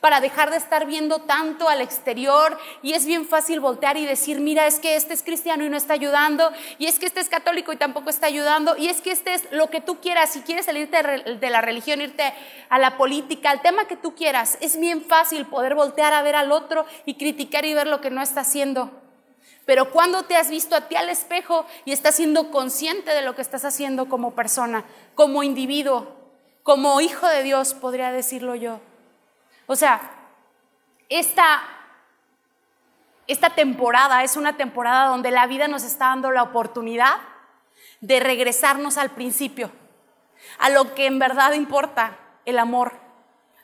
para 0.00 0.20
dejar 0.20 0.50
de 0.50 0.56
estar 0.56 0.86
viendo 0.86 1.20
tanto 1.20 1.68
al 1.68 1.80
exterior 1.80 2.58
y 2.82 2.94
es 2.94 3.06
bien 3.06 3.26
fácil 3.26 3.60
voltear 3.60 3.96
y 3.96 4.06
decir, 4.06 4.40
mira, 4.40 4.66
es 4.66 4.80
que 4.80 4.96
este 4.96 5.14
es 5.14 5.22
cristiano 5.22 5.64
y 5.64 5.68
no 5.68 5.76
está 5.76 5.94
ayudando, 5.94 6.50
y 6.78 6.86
es 6.86 6.98
que 6.98 7.06
este 7.06 7.20
es 7.20 7.28
católico 7.28 7.72
y 7.72 7.76
tampoco 7.76 8.10
está 8.10 8.26
ayudando, 8.26 8.76
y 8.76 8.88
es 8.88 9.00
que 9.00 9.12
este 9.12 9.34
es 9.34 9.50
lo 9.50 9.70
que 9.70 9.80
tú 9.80 10.00
quieras, 10.00 10.30
si 10.30 10.40
quieres 10.40 10.66
salirte 10.66 11.02
de 11.02 11.50
la 11.50 11.60
religión, 11.60 12.00
irte 12.00 12.32
a 12.68 12.78
la 12.78 12.96
política, 12.96 13.50
al 13.50 13.62
tema 13.62 13.86
que 13.86 13.96
tú 13.96 14.14
quieras, 14.14 14.58
es 14.60 14.78
bien 14.78 15.02
fácil 15.02 15.46
poder 15.46 15.74
voltear 15.74 16.12
a 16.12 16.22
ver 16.22 16.36
al 16.36 16.52
otro 16.52 16.84
y 17.04 17.14
criticar 17.14 17.64
y 17.64 17.74
ver 17.74 17.86
lo 17.86 18.00
que 18.00 18.10
no 18.10 18.22
está 18.22 18.40
haciendo. 18.40 18.90
Pero 19.64 19.92
cuando 19.92 20.24
te 20.24 20.36
has 20.36 20.50
visto 20.50 20.74
a 20.74 20.88
ti 20.88 20.96
al 20.96 21.08
espejo 21.08 21.66
y 21.84 21.92
estás 21.92 22.16
siendo 22.16 22.50
consciente 22.50 23.12
de 23.12 23.22
lo 23.22 23.36
que 23.36 23.42
estás 23.42 23.64
haciendo 23.64 24.08
como 24.08 24.34
persona, 24.34 24.84
como 25.14 25.44
individuo, 25.44 26.16
como 26.64 27.00
hijo 27.00 27.28
de 27.28 27.44
Dios, 27.44 27.74
podría 27.74 28.10
decirlo 28.10 28.56
yo. 28.56 28.80
O 29.72 29.74
sea, 29.74 30.02
esta, 31.08 31.62
esta 33.26 33.48
temporada 33.54 34.22
es 34.22 34.36
una 34.36 34.58
temporada 34.58 35.06
donde 35.06 35.30
la 35.30 35.46
vida 35.46 35.66
nos 35.66 35.82
está 35.82 36.08
dando 36.08 36.30
la 36.30 36.42
oportunidad 36.42 37.16
de 38.02 38.20
regresarnos 38.20 38.98
al 38.98 39.08
principio, 39.12 39.72
a 40.58 40.68
lo 40.68 40.94
que 40.94 41.06
en 41.06 41.18
verdad 41.18 41.54
importa, 41.54 42.18
el 42.44 42.58
amor, 42.58 42.92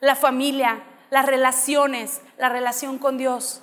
la 0.01 0.17
familia, 0.17 0.83
las 1.11 1.27
relaciones, 1.27 2.23
la 2.39 2.49
relación 2.49 2.97
con 2.97 3.19
Dios. 3.19 3.61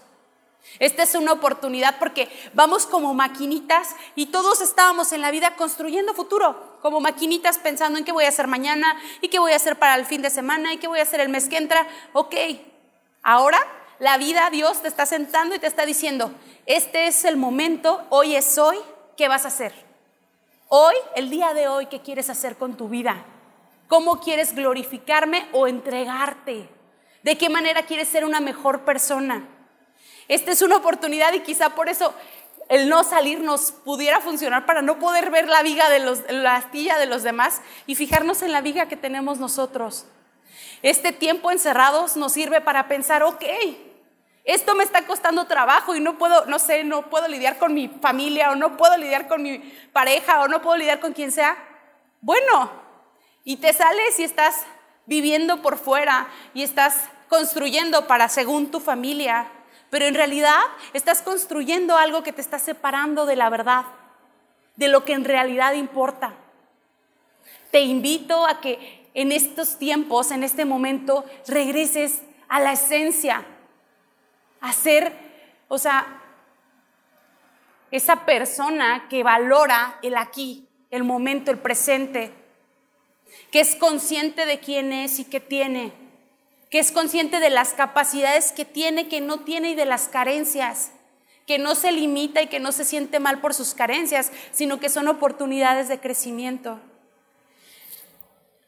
Esta 0.78 1.02
es 1.02 1.16
una 1.16 1.32
oportunidad 1.32 1.98
porque 1.98 2.30
vamos 2.54 2.86
como 2.86 3.16
maquinitas 3.16 3.96
y 4.14 4.28
todos 4.28 4.62
estábamos 4.62 5.14
en 5.14 5.22
la 5.22 5.32
vida 5.32 5.56
construyendo 5.56 6.14
futuro, 6.14 6.75
como 6.86 7.00
maquinitas 7.00 7.58
pensando 7.58 7.98
en 7.98 8.06
qué 8.06 8.12
voy 8.12 8.26
a 8.26 8.30
hacer 8.30 8.46
mañana 8.46 8.96
y 9.20 9.30
qué 9.30 9.40
voy 9.40 9.54
a 9.54 9.56
hacer 9.56 9.76
para 9.80 9.96
el 9.96 10.06
fin 10.06 10.22
de 10.22 10.30
semana 10.30 10.72
y 10.72 10.78
qué 10.78 10.88
voy 10.88 11.00
a 11.00 11.02
hacer 11.02 11.20
el 11.20 11.30
mes 11.30 11.50
que 11.50 11.58
entra. 11.58 11.88
Ok, 12.14 12.36
ahora 13.24 13.58
la 13.98 14.20
vida, 14.20 14.52
Dios 14.52 14.84
te 14.84 14.88
está 14.88 15.08
sentando 15.08 15.56
y 15.56 15.60
te 15.60 15.66
está 15.66 15.88
diciendo, 15.88 16.32
este 16.68 17.08
es 17.08 17.26
el 17.26 17.38
momento, 17.38 18.06
hoy 18.12 18.36
es 18.36 18.60
hoy, 18.60 18.78
¿qué 19.18 19.28
vas 19.28 19.46
a 19.46 19.48
hacer? 19.48 19.74
Hoy, 20.68 20.94
el 21.16 21.32
día 21.32 21.56
de 21.56 21.68
hoy, 21.68 21.88
¿qué 21.88 22.04
quieres 22.04 22.30
hacer 22.30 22.56
con 22.56 22.78
tu 22.78 22.88
vida? 22.88 23.26
¿Cómo 23.88 24.20
quieres 24.20 24.54
glorificarme 24.54 25.48
o 25.54 25.66
entregarte? 25.66 26.70
¿De 27.24 27.36
qué 27.36 27.50
manera 27.50 27.88
quieres 27.88 28.10
ser 28.10 28.26
una 28.26 28.42
mejor 28.42 28.86
persona? 28.86 29.48
Esta 30.28 30.52
es 30.52 30.62
una 30.62 30.78
oportunidad 30.78 31.34
y 31.34 31.40
quizá 31.40 31.72
por 31.72 31.90
eso 31.90 32.14
el 32.70 32.90
no 32.90 33.04
salir 33.04 33.40
nos 33.42 33.72
pudiera 33.72 34.22
funcionar 34.22 34.66
para 34.66 34.82
no 34.82 35.00
poder 35.00 35.30
ver 35.30 35.48
la 35.48 35.62
viga 35.62 35.90
de 35.90 36.00
los, 36.00 36.22
la 36.30 36.56
astilla 36.56 36.98
de 36.98 37.06
los 37.06 37.24
demás 37.24 37.62
y 37.86 37.96
fijarnos 37.96 38.42
en 38.42 38.52
la 38.52 38.62
viga 38.62 38.88
que 38.88 38.98
tenemos 38.98 39.40
nosotros. 39.40 40.06
Este 40.82 41.12
tiempo 41.12 41.52
encerrados 41.52 42.18
nos 42.18 42.34
sirve 42.34 42.62
para 42.62 42.88
pensar, 42.88 43.24
ok, 43.24 43.44
esto 44.44 44.76
me 44.76 44.84
está 44.84 45.06
costando 45.06 45.46
trabajo 45.46 45.96
y 45.96 46.00
no 46.00 46.18
puedo, 46.18 46.46
no 46.46 46.60
sé, 46.60 46.84
no 46.84 47.10
puedo 47.10 47.28
lidiar 47.28 47.58
con 47.58 47.74
mi 47.74 47.88
familia 47.88 48.52
o 48.52 48.56
no 48.56 48.78
puedo 48.78 48.96
lidiar 48.98 49.28
con 49.28 49.42
mi 49.42 49.58
pareja 49.92 50.42
o 50.42 50.48
no 50.48 50.62
puedo 50.62 50.78
lidiar 50.78 51.00
con 51.00 51.14
quien 51.14 51.32
sea. 51.32 51.58
Bueno, 52.22 52.72
y 53.44 53.58
te 53.58 53.74
sales 53.74 54.20
y 54.20 54.24
estás 54.24 54.66
viviendo 55.06 55.62
por 55.62 55.78
fuera 55.78 56.28
y 56.54 56.64
estás 56.64 57.10
construyendo 57.30 58.08
para 58.08 58.30
según 58.30 58.72
tu 58.72 58.80
familia 58.80 59.48
pero 59.96 60.08
en 60.08 60.14
realidad 60.14 60.60
estás 60.92 61.22
construyendo 61.22 61.96
algo 61.96 62.22
que 62.22 62.34
te 62.34 62.42
está 62.42 62.60
separando 62.60 63.26
de 63.26 63.38
la 63.38 63.50
verdad, 63.50 63.86
de 64.76 64.90
lo 64.90 65.06
que 65.06 65.14
en 65.14 65.24
realidad 65.24 65.72
importa. 65.72 66.34
Te 67.72 67.80
invito 67.80 68.46
a 68.46 68.60
que 68.60 69.10
en 69.14 69.32
estos 69.32 69.80
tiempos, 69.80 70.32
en 70.32 70.44
este 70.44 70.66
momento, 70.66 71.24
regreses 71.48 72.24
a 72.50 72.60
la 72.60 72.74
esencia, 72.74 73.46
a 74.60 74.74
ser, 74.74 75.14
o 75.70 75.78
sea, 75.78 76.22
esa 77.90 78.26
persona 78.26 79.08
que 79.10 79.24
valora 79.24 79.98
el 80.02 80.18
aquí, 80.18 80.68
el 80.92 81.06
momento, 81.06 81.52
el 81.52 81.60
presente, 81.60 82.34
que 83.50 83.62
es 83.62 83.78
consciente 83.78 84.46
de 84.46 84.60
quién 84.60 84.92
es 84.92 85.20
y 85.20 85.24
qué 85.24 85.40
tiene 85.40 86.05
que 86.70 86.80
es 86.80 86.92
consciente 86.92 87.40
de 87.40 87.50
las 87.50 87.74
capacidades 87.74 88.52
que 88.52 88.66
tiene, 88.66 89.08
que 89.08 89.22
no 89.22 89.42
tiene 89.42 89.72
y 89.72 89.76
de 89.76 89.86
las 89.86 90.08
carencias, 90.08 90.92
que 91.46 91.58
no 91.60 91.76
se 91.76 91.92
limita 91.92 92.42
y 92.42 92.48
que 92.48 92.60
no 92.60 92.72
se 92.72 92.86
siente 92.86 93.20
mal 93.20 93.40
por 93.40 93.54
sus 93.54 93.74
carencias, 93.74 94.32
sino 94.52 94.80
que 94.80 94.90
son 94.90 95.08
oportunidades 95.08 95.88
de 95.88 96.00
crecimiento. 96.00 96.80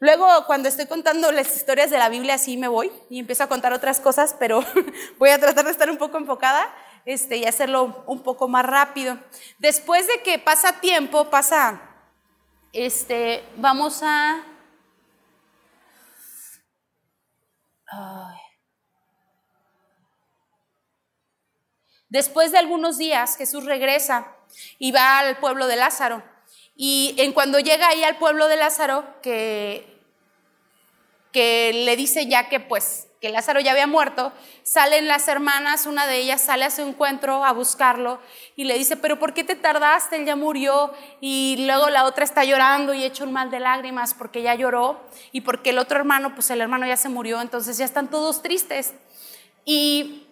Luego, 0.00 0.26
cuando 0.46 0.68
estoy 0.68 0.86
contando 0.86 1.32
las 1.32 1.56
historias 1.56 1.90
de 1.90 1.98
la 1.98 2.08
Biblia, 2.08 2.34
así 2.34 2.56
me 2.56 2.68
voy 2.68 2.92
y 3.10 3.18
empiezo 3.18 3.42
a 3.42 3.48
contar 3.48 3.72
otras 3.72 3.98
cosas, 3.98 4.36
pero 4.38 4.64
voy 5.18 5.30
a 5.30 5.40
tratar 5.40 5.64
de 5.64 5.72
estar 5.72 5.90
un 5.90 5.96
poco 5.96 6.18
enfocada. 6.18 6.72
este, 7.04 7.38
y 7.38 7.46
hacerlo 7.46 8.04
un 8.06 8.22
poco 8.22 8.48
más 8.48 8.64
rápido. 8.64 9.18
Después 9.58 10.06
de 10.06 10.22
que 10.22 10.38
pasa 10.38 10.80
tiempo, 10.80 11.30
pasa, 11.30 11.80
este, 12.72 13.42
vamos 13.56 14.02
a... 14.02 14.44
Después 22.08 22.52
de 22.52 22.58
algunos 22.58 22.96
días, 22.96 23.36
Jesús 23.36 23.64
regresa 23.64 24.34
y 24.78 24.92
va 24.92 25.18
al 25.18 25.38
pueblo 25.38 25.66
de 25.66 25.76
Lázaro. 25.76 26.22
Y 26.74 27.14
en 27.18 27.32
cuando 27.32 27.58
llega 27.58 27.88
ahí 27.88 28.04
al 28.04 28.18
pueblo 28.18 28.48
de 28.48 28.56
Lázaro, 28.56 29.04
que, 29.20 30.00
que 31.32 31.72
le 31.84 31.96
dice 31.96 32.26
ya 32.26 32.48
que 32.48 32.60
pues 32.60 33.07
que 33.20 33.30
Lázaro 33.30 33.58
ya 33.60 33.72
había 33.72 33.86
muerto, 33.86 34.32
salen 34.62 35.08
las 35.08 35.26
hermanas, 35.26 35.86
una 35.86 36.06
de 36.06 36.18
ellas 36.18 36.40
sale 36.40 36.64
a 36.64 36.70
su 36.70 36.82
encuentro 36.82 37.44
a 37.44 37.52
buscarlo 37.52 38.20
y 38.54 38.64
le 38.64 38.78
dice, 38.78 38.96
pero 38.96 39.18
¿por 39.18 39.34
qué 39.34 39.42
te 39.42 39.56
tardaste? 39.56 40.16
Él 40.16 40.24
ya 40.24 40.36
murió 40.36 40.92
y 41.20 41.64
luego 41.66 41.90
la 41.90 42.04
otra 42.04 42.22
está 42.22 42.44
llorando 42.44 42.94
y 42.94 43.02
hecho 43.02 43.24
un 43.24 43.32
mal 43.32 43.50
de 43.50 43.58
lágrimas 43.58 44.14
porque 44.14 44.42
ya 44.42 44.54
lloró 44.54 45.00
y 45.32 45.40
porque 45.40 45.70
el 45.70 45.78
otro 45.78 45.98
hermano, 45.98 46.34
pues 46.34 46.50
el 46.50 46.60
hermano 46.60 46.86
ya 46.86 46.96
se 46.96 47.08
murió, 47.08 47.40
entonces 47.40 47.76
ya 47.76 47.84
están 47.84 48.08
todos 48.08 48.40
tristes. 48.40 48.94
Y 49.64 50.26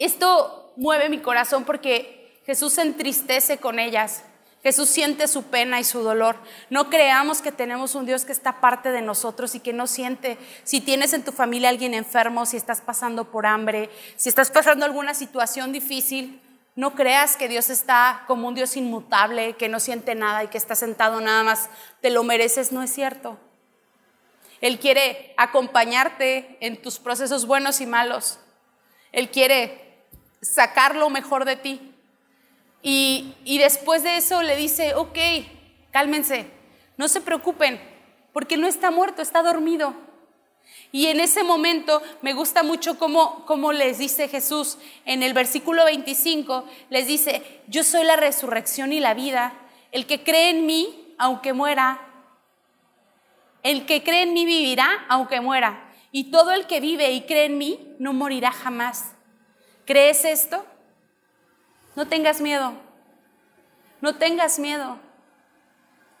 esto 0.00 0.72
mueve 0.76 1.08
mi 1.08 1.18
corazón 1.18 1.64
porque 1.64 2.40
Jesús 2.46 2.78
entristece 2.78 3.58
con 3.58 3.78
ellas. 3.78 4.24
Jesús 4.62 4.90
siente 4.90 5.26
su 5.26 5.44
pena 5.44 5.80
y 5.80 5.84
su 5.84 6.02
dolor. 6.02 6.36
No 6.68 6.90
creamos 6.90 7.40
que 7.40 7.50
tenemos 7.50 7.94
un 7.94 8.04
Dios 8.04 8.24
que 8.24 8.32
está 8.32 8.60
parte 8.60 8.90
de 8.90 9.00
nosotros 9.00 9.54
y 9.54 9.60
que 9.60 9.72
no 9.72 9.86
siente. 9.86 10.36
Si 10.64 10.80
tienes 10.80 11.14
en 11.14 11.24
tu 11.24 11.32
familia 11.32 11.70
alguien 11.70 11.94
enfermo, 11.94 12.44
si 12.44 12.58
estás 12.58 12.82
pasando 12.82 13.30
por 13.30 13.46
hambre, 13.46 13.88
si 14.16 14.28
estás 14.28 14.50
pasando 14.50 14.84
alguna 14.84 15.14
situación 15.14 15.72
difícil, 15.72 16.40
no 16.76 16.94
creas 16.94 17.36
que 17.36 17.48
Dios 17.48 17.70
está 17.70 18.24
como 18.26 18.48
un 18.48 18.54
Dios 18.54 18.76
inmutable, 18.76 19.54
que 19.54 19.68
no 19.68 19.80
siente 19.80 20.14
nada 20.14 20.44
y 20.44 20.48
que 20.48 20.58
está 20.58 20.74
sentado 20.74 21.20
nada 21.20 21.42
más, 21.42 21.70
te 22.00 22.10
lo 22.10 22.22
mereces, 22.22 22.70
no 22.70 22.82
es 22.82 22.92
cierto. 22.92 23.38
Él 24.60 24.78
quiere 24.78 25.34
acompañarte 25.36 26.58
en 26.60 26.80
tus 26.80 26.98
procesos 26.98 27.46
buenos 27.46 27.80
y 27.80 27.86
malos. 27.86 28.38
Él 29.10 29.30
quiere 29.30 30.04
sacar 30.42 30.96
lo 30.96 31.08
mejor 31.10 31.44
de 31.44 31.56
ti. 31.56 31.89
Y, 32.82 33.58
después 33.58 34.02
de 34.02 34.16
eso 34.16 34.42
le 34.42 34.56
dice, 34.56 34.94
ok, 34.94 35.18
cálmense, 35.90 36.46
no 36.96 37.08
se 37.08 37.20
preocupen, 37.20 37.80
porque 38.32 38.56
no 38.56 38.66
está 38.66 38.90
muerto, 38.90 39.22
está 39.22 39.42
dormido. 39.42 39.94
Y 40.92 41.06
en 41.06 41.20
ese 41.20 41.44
momento 41.44 42.02
me 42.22 42.32
gusta 42.32 42.62
mucho 42.62 42.98
cómo, 42.98 43.44
cómo, 43.46 43.72
les 43.72 43.98
dice 43.98 44.28
Jesús 44.28 44.78
en 45.04 45.22
el 45.22 45.34
versículo 45.34 45.84
25, 45.84 46.64
les 46.88 47.06
dice, 47.06 47.62
yo 47.68 47.84
soy 47.84 48.04
la 48.04 48.16
resurrección 48.16 48.92
y 48.92 49.00
la 49.00 49.14
vida, 49.14 49.52
el 49.92 50.06
que 50.06 50.22
cree 50.22 50.50
en 50.50 50.66
mí, 50.66 51.14
aunque 51.18 51.52
muera, 51.52 52.00
el 53.62 53.86
que 53.86 54.02
cree 54.02 54.22
en 54.22 54.32
mí 54.32 54.44
vivirá, 54.44 55.04
aunque 55.08 55.40
muera, 55.40 55.92
y 56.12 56.30
todo 56.30 56.52
el 56.52 56.66
que 56.66 56.80
vive 56.80 57.12
y 57.12 57.22
cree 57.22 57.44
en 57.44 57.58
mí 57.58 57.94
no 57.98 58.12
morirá 58.12 58.50
jamás. 58.50 59.12
¿Crees 59.84 60.24
esto? 60.24 60.64
No 61.96 62.06
tengas 62.06 62.40
miedo. 62.40 62.72
No 64.00 64.16
tengas 64.16 64.58
miedo. 64.58 64.98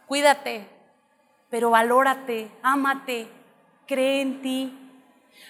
Cuídate, 0.06 0.68
pero 1.48 1.70
valórate, 1.70 2.50
ámate, 2.62 3.28
cree 3.86 4.20
en 4.20 4.42
ti. 4.42 4.76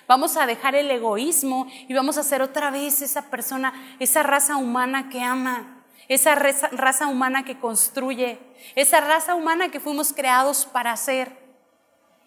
Vamos 0.07 0.37
a 0.37 0.47
dejar 0.47 0.75
el 0.75 0.91
egoísmo 0.91 1.67
y 1.89 1.95
vamos 1.95 2.19
a 2.19 2.23
ser 2.23 2.43
otra 2.43 2.71
vez 2.71 3.03
esa 3.03 3.31
persona, 3.31 3.73
esa 3.99 4.23
raza 4.23 4.57
humana 4.57 5.09
que 5.09 5.23
ama, 5.23 5.85
esa 6.09 6.35
raza 6.35 7.07
humana 7.07 7.45
que 7.45 7.59
construye, 7.59 8.39
esa 8.75 9.01
raza 9.01 9.35
humana 9.35 9.71
que 9.71 9.81
fuimos 9.81 10.13
creados 10.13 10.67
para 10.67 10.97
ser, 10.97 11.37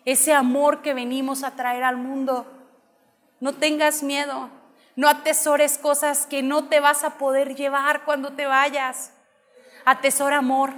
ese 0.06 0.34
amor 0.34 0.82
que 0.82 0.94
venimos 0.94 1.44
a 1.44 1.56
traer 1.56 1.84
al 1.84 1.98
mundo. 1.98 2.46
No 3.40 3.54
tengas 3.54 4.04
miedo. 4.04 4.50
No 4.96 5.10
atesores 5.10 5.78
cosas 5.78 6.28
que 6.28 6.44
no 6.44 6.70
te 6.70 6.80
vas 6.80 7.04
a 7.04 7.18
poder 7.18 7.56
llevar 7.56 8.04
cuando 8.04 8.34
te 8.34 8.46
vayas. 8.46 9.12
Atesora 9.86 10.38
amor. 10.38 10.74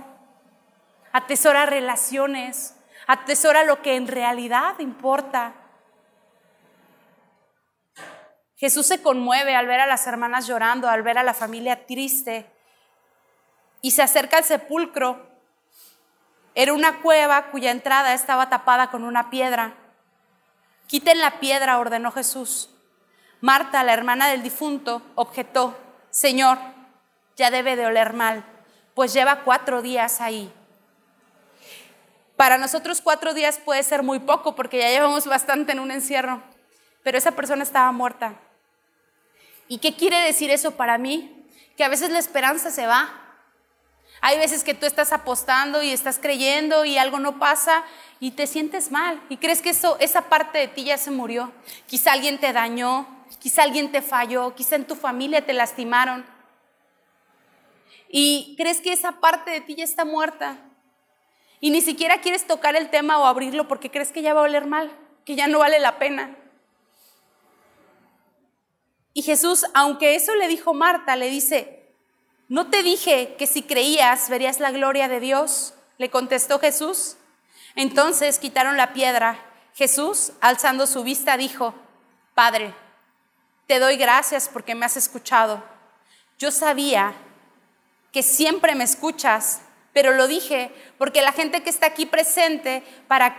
Atesora 1.12 1.66
relaciones. 1.66 2.76
Atesora 3.08 3.64
lo 3.64 3.82
que 3.82 3.96
en 3.96 4.08
realidad 4.08 4.80
importa. 4.80 5.54
Jesús 8.58 8.88
se 8.88 9.02
conmueve 9.02 9.56
al 9.56 9.68
ver 9.68 9.82
a 9.82 9.86
las 9.86 10.08
hermanas 10.08 10.48
llorando, 10.48 10.90
al 10.90 11.04
ver 11.04 11.18
a 11.18 11.24
la 11.24 11.34
familia 11.34 11.86
triste 11.86 12.50
y 13.82 13.92
se 13.92 14.02
acerca 14.02 14.38
al 14.38 14.44
sepulcro. 14.44 15.30
Era 16.56 16.74
una 16.74 17.02
cueva 17.02 17.52
cuya 17.52 17.72
entrada 17.72 18.14
estaba 18.14 18.50
tapada 18.50 18.90
con 18.90 19.04
una 19.04 19.30
piedra. 19.30 19.76
Quiten 20.88 21.20
la 21.20 21.40
piedra, 21.40 21.78
ordenó 21.78 22.12
Jesús. 22.12 22.75
Marta, 23.42 23.84
la 23.84 23.94
hermana 23.94 24.27
del 24.30 24.44
difunto, 24.44 25.01
objetó, 25.15 25.77
Señor, 26.10 26.58
ya 27.36 27.51
debe 27.51 27.75
de 27.75 27.86
oler 27.86 28.13
mal, 28.13 28.44
pues 28.94 29.13
lleva 29.13 29.42
cuatro 29.42 29.82
días 29.82 30.22
ahí. 30.22 30.51
Para 32.36 32.58
nosotros 32.58 33.01
cuatro 33.01 33.34
días 33.34 33.60
puede 33.63 33.84
ser 33.84 34.04
muy 34.04 34.20
poco 34.20 34.56
porque 34.56 34.80
ya 34.80 34.89
llevamos 34.89 35.25
bastante 35.25 35.72
en 35.72 35.80
un 35.80 35.92
encierro, 35.92 36.42
pero 37.04 37.18
esa 37.18 37.32
persona 37.32 37.63
estaba 37.63 37.92
muerta. 37.92 38.36
¿Y 39.68 39.80
qué 39.80 39.96
quiere 39.96 40.20
decir 40.20 40.51
eso 40.51 40.72
para 40.72 40.98
mí? 40.98 41.48
Que 41.77 41.84
a 41.84 41.89
veces 41.89 42.10
la 42.10 42.20
esperanza 42.20 42.72
se 42.72 42.88
va. 42.88 43.22
Hay 44.22 44.38
veces 44.38 44.63
que 44.63 44.74
tú 44.74 44.86
estás 44.86 45.13
apostando 45.13 45.82
y 45.82 45.92
estás 45.92 46.20
creyendo 46.20 46.86
y 46.86 46.98
algo 46.98 47.20
no 47.20 47.39
pasa 47.39 47.84
y 48.20 48.32
te 48.32 48.48
sientes 48.48 48.92
mal 48.92 49.22
y 49.30 49.38
crees 49.38 49.62
que 49.62 49.70
eso, 49.70 49.98
esa 50.00 50.24
parte 50.24 50.58
de 50.58 50.68
ti 50.68 50.86
ya 50.86 50.98
se 50.98 51.12
murió. 51.12 51.51
Quizá 51.88 52.13
alguien 52.13 52.39
te 52.39 52.54
dañó, 52.54 53.08
quizá 53.39 53.63
alguien 53.63 53.91
te 53.91 54.01
falló, 54.01 54.55
quizá 54.55 54.75
en 54.75 54.86
tu 54.86 54.96
familia 54.96 55.46
te 55.46 55.53
lastimaron. 55.53 56.25
Y 58.10 58.55
crees 58.58 58.82
que 58.82 58.94
esa 58.94 59.20
parte 59.20 59.51
de 59.51 59.62
ti 59.62 59.75
ya 59.75 59.84
está 59.84 60.05
muerta. 60.05 60.58
Y 61.60 61.70
ni 61.70 61.82
siquiera 61.82 62.22
quieres 62.22 62.48
tocar 62.48 62.75
el 62.75 62.89
tema 62.89 63.17
o 63.17 63.25
abrirlo 63.25 63.67
porque 63.67 63.91
crees 63.91 64.12
que 64.12 64.22
ya 64.22 64.34
va 64.34 64.41
a 64.41 64.44
oler 64.44 64.67
mal, 64.67 64.91
que 65.25 65.36
ya 65.36 65.48
no 65.48 65.60
vale 65.60 65.79
la 65.79 65.98
pena. 65.98 66.36
Y 69.13 69.22
Jesús, 69.22 69.65
aunque 69.74 70.15
eso 70.15 70.36
le 70.36 70.48
dijo 70.48 70.74
Marta, 70.74 71.15
le 71.15 71.29
dice, 71.29 71.94
¿no 72.50 72.70
te 72.70 72.84
dije 72.84 73.36
que 73.38 73.48
si 73.48 73.63
creías 73.63 74.29
verías 74.29 74.60
la 74.60 74.72
gloria 74.72 75.08
de 75.08 75.20
Dios? 75.20 75.74
Le 75.98 76.10
contestó 76.10 76.60
Jesús. 76.60 77.17
Entonces 77.75 78.39
quitaron 78.39 78.77
la 78.77 78.94
piedra. 78.94 79.39
Jesús, 79.74 80.34
alzando 80.41 80.86
su 80.86 81.03
vista, 81.03 81.38
dijo, 81.38 81.74
Padre, 82.34 82.74
te 83.68 83.80
doy 83.80 83.98
gracias 83.98 84.50
porque 84.52 84.76
me 84.76 84.86
has 84.86 84.98
escuchado. 84.98 85.64
Yo 86.38 86.52
sabía 86.52 87.14
que 88.12 88.24
siempre 88.24 88.76
me 88.76 88.84
escuchas, 88.84 89.62
pero 89.94 90.12
lo 90.12 90.28
dije 90.28 90.72
porque 90.98 91.22
la 91.22 91.32
gente 91.32 91.64
que 91.64 91.70
está 91.70 91.88
aquí 91.88 92.06
presente, 92.06 92.84
para, 93.08 93.36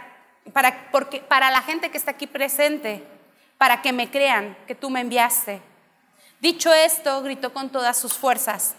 para, 0.52 0.90
porque, 0.90 1.20
para 1.20 1.50
la 1.50 1.62
gente 1.62 1.90
que 1.90 1.98
está 1.98 2.12
aquí 2.12 2.26
presente, 2.26 3.06
para 3.58 3.82
que 3.82 3.92
me 3.92 4.10
crean 4.10 4.56
que 4.66 4.74
tú 4.74 4.90
me 4.90 5.00
enviaste. 5.00 5.62
Dicho 6.40 6.72
esto, 6.72 7.22
gritó 7.22 7.52
con 7.52 7.70
todas 7.70 7.96
sus 7.98 8.14
fuerzas, 8.14 8.74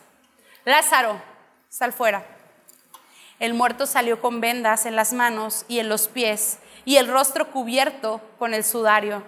Lázaro, 0.65 1.21
sal 1.69 1.93
fuera. 1.93 2.25
El 3.39 3.53
muerto 3.53 3.85
salió 3.85 4.19
con 4.19 4.41
vendas 4.41 4.85
en 4.85 4.95
las 4.95 5.13
manos 5.13 5.63
y 5.67 5.79
en 5.79 5.89
los 5.89 6.07
pies 6.07 6.57
y 6.85 6.97
el 6.97 7.07
rostro 7.07 7.51
cubierto 7.51 8.21
con 8.37 8.53
el 8.53 8.63
sudario. 8.63 9.23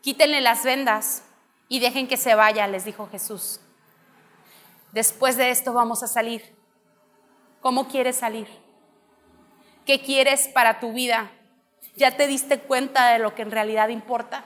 Quítenle 0.00 0.40
las 0.40 0.64
vendas 0.64 1.22
y 1.72 1.78
dejen 1.78 2.06
que 2.06 2.18
se 2.18 2.34
vaya, 2.34 2.66
les 2.66 2.84
dijo 2.84 3.08
Jesús. 3.10 3.58
Después 4.92 5.38
de 5.38 5.48
esto 5.48 5.72
vamos 5.72 6.02
a 6.02 6.06
salir. 6.06 6.54
¿Cómo 7.62 7.88
quieres 7.88 8.16
salir? 8.16 8.46
¿Qué 9.86 10.02
quieres 10.02 10.48
para 10.48 10.80
tu 10.80 10.92
vida? 10.92 11.30
¿Ya 11.96 12.14
te 12.14 12.26
diste 12.26 12.60
cuenta 12.60 13.14
de 13.14 13.20
lo 13.20 13.34
que 13.34 13.40
en 13.40 13.50
realidad 13.50 13.88
importa? 13.88 14.44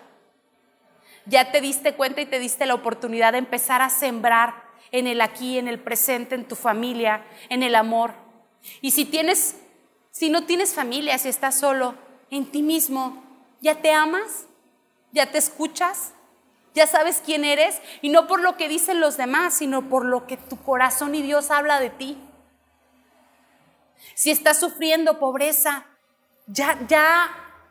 ¿Ya 1.25 1.51
te 1.51 1.61
diste 1.61 1.95
cuenta 1.95 2.21
y 2.21 2.27
te 2.27 2.39
diste 2.39 2.65
la 2.65 2.75
oportunidad 2.75 3.33
de 3.33 3.39
empezar 3.39 3.83
a 3.83 3.91
sembrar 3.91 4.63
en 4.93 5.09
el 5.09 5.21
aquí, 5.21 5.59
en 5.59 5.67
el 5.67 5.81
presente, 5.81 6.37
en 6.37 6.47
tu 6.47 6.55
familia, 6.55 7.27
en 7.49 7.65
el 7.65 7.75
amor? 7.75 8.15
Y 8.81 8.93
si 8.93 9.05
tienes, 9.05 9.57
si 10.13 10.31
no 10.31 10.45
tienes 10.45 10.75
familia, 10.75 11.19
si 11.19 11.29
estás 11.29 11.59
solo, 11.59 11.97
en 12.31 12.49
ti 12.53 12.63
mismo, 12.63 13.25
¿ya 13.61 13.83
te 13.83 13.91
amas? 13.91 14.47
¿Ya 15.11 15.33
te 15.33 15.39
escuchas? 15.39 16.13
Ya 16.77 16.87
sabes 16.87 17.23
quién 17.25 17.45
eres 17.45 17.81
y 18.03 18.11
no 18.11 18.27
por 18.27 18.41
lo 18.41 18.59
que 18.59 18.69
dicen 18.69 19.01
los 19.01 19.17
demás, 19.17 19.55
sino 19.55 19.89
por 19.89 20.05
lo 20.05 20.27
que 20.27 20.37
tu 20.37 20.63
corazón 20.63 21.15
y 21.15 21.23
Dios 21.23 21.51
habla 21.51 21.81
de 21.81 21.89
ti. 21.89 22.19
Si 24.15 24.31
estás 24.31 24.61
sufriendo 24.61 25.19
pobreza, 25.19 25.87
ya, 26.47 26.79
ya 26.87 27.31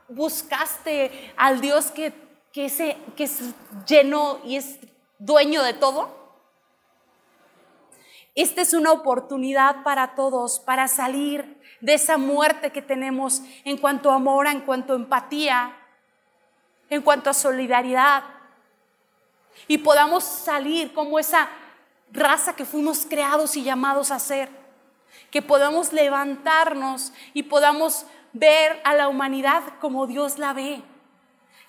buscaste 0.10 1.34
al 1.38 1.62
Dios 1.62 1.92
que, 1.92 2.14
que, 2.52 2.98
que 3.16 3.24
es 3.24 3.42
lleno 3.88 4.40
y 4.44 4.56
es 4.56 4.80
dueño 5.20 5.62
de 5.62 5.74
todo. 5.74 6.42
esta 8.34 8.62
es 8.62 8.74
una 8.74 8.92
oportunidad 8.92 9.84
para 9.84 10.16
todos, 10.16 10.60
para 10.60 10.88
salir 10.88 11.62
de 11.80 11.94
esa 11.94 12.18
muerte 12.18 12.72
que 12.72 12.82
tenemos 12.82 13.44
en 13.66 13.78
cuanto 13.78 14.10
a 14.10 14.16
amor, 14.16 14.48
en 14.48 14.62
cuanto 14.62 14.94
a 14.94 14.96
empatía, 14.96 15.78
en 16.90 17.04
cuanto 17.04 17.30
a 17.30 17.34
solidaridad. 17.36 18.35
Y 19.68 19.80
podamos 19.80 20.24
salir 20.24 20.94
como 20.94 21.20
esa 21.20 21.50
raza 22.12 22.56
que 22.56 22.66
fuimos 22.66 23.06
creados 23.08 23.56
y 23.56 23.64
llamados 23.64 24.12
a 24.12 24.20
ser. 24.20 24.50
Que 25.32 25.42
podamos 25.42 25.94
levantarnos 25.94 27.14
y 27.34 27.44
podamos 27.44 28.06
ver 28.34 28.82
a 28.84 28.94
la 28.94 29.08
humanidad 29.08 29.64
como 29.80 30.08
Dios 30.08 30.38
la 30.38 30.54
ve. 30.54 30.82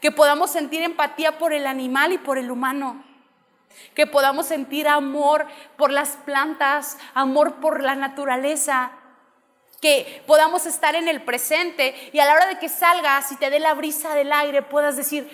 Que 0.00 0.12
podamos 0.12 0.50
sentir 0.50 0.82
empatía 0.82 1.38
por 1.38 1.52
el 1.52 1.66
animal 1.66 2.12
y 2.12 2.18
por 2.18 2.38
el 2.38 2.50
humano. 2.50 3.04
Que 3.94 4.06
podamos 4.06 4.46
sentir 4.46 4.88
amor 4.88 5.46
por 5.76 5.90
las 5.90 6.10
plantas, 6.10 6.98
amor 7.14 7.56
por 7.56 7.82
la 7.82 7.94
naturaleza. 7.94 8.92
Que 9.80 10.22
podamos 10.26 10.66
estar 10.66 10.94
en 10.94 11.08
el 11.08 11.22
presente 11.22 11.94
y 12.12 12.18
a 12.18 12.24
la 12.24 12.34
hora 12.34 12.46
de 12.46 12.58
que 12.58 12.68
salgas 12.68 13.30
y 13.32 13.36
te 13.36 13.50
dé 13.50 13.60
la 13.60 13.74
brisa 13.74 14.14
del 14.14 14.32
aire 14.32 14.62
puedas 14.62 14.96
decir, 14.96 15.30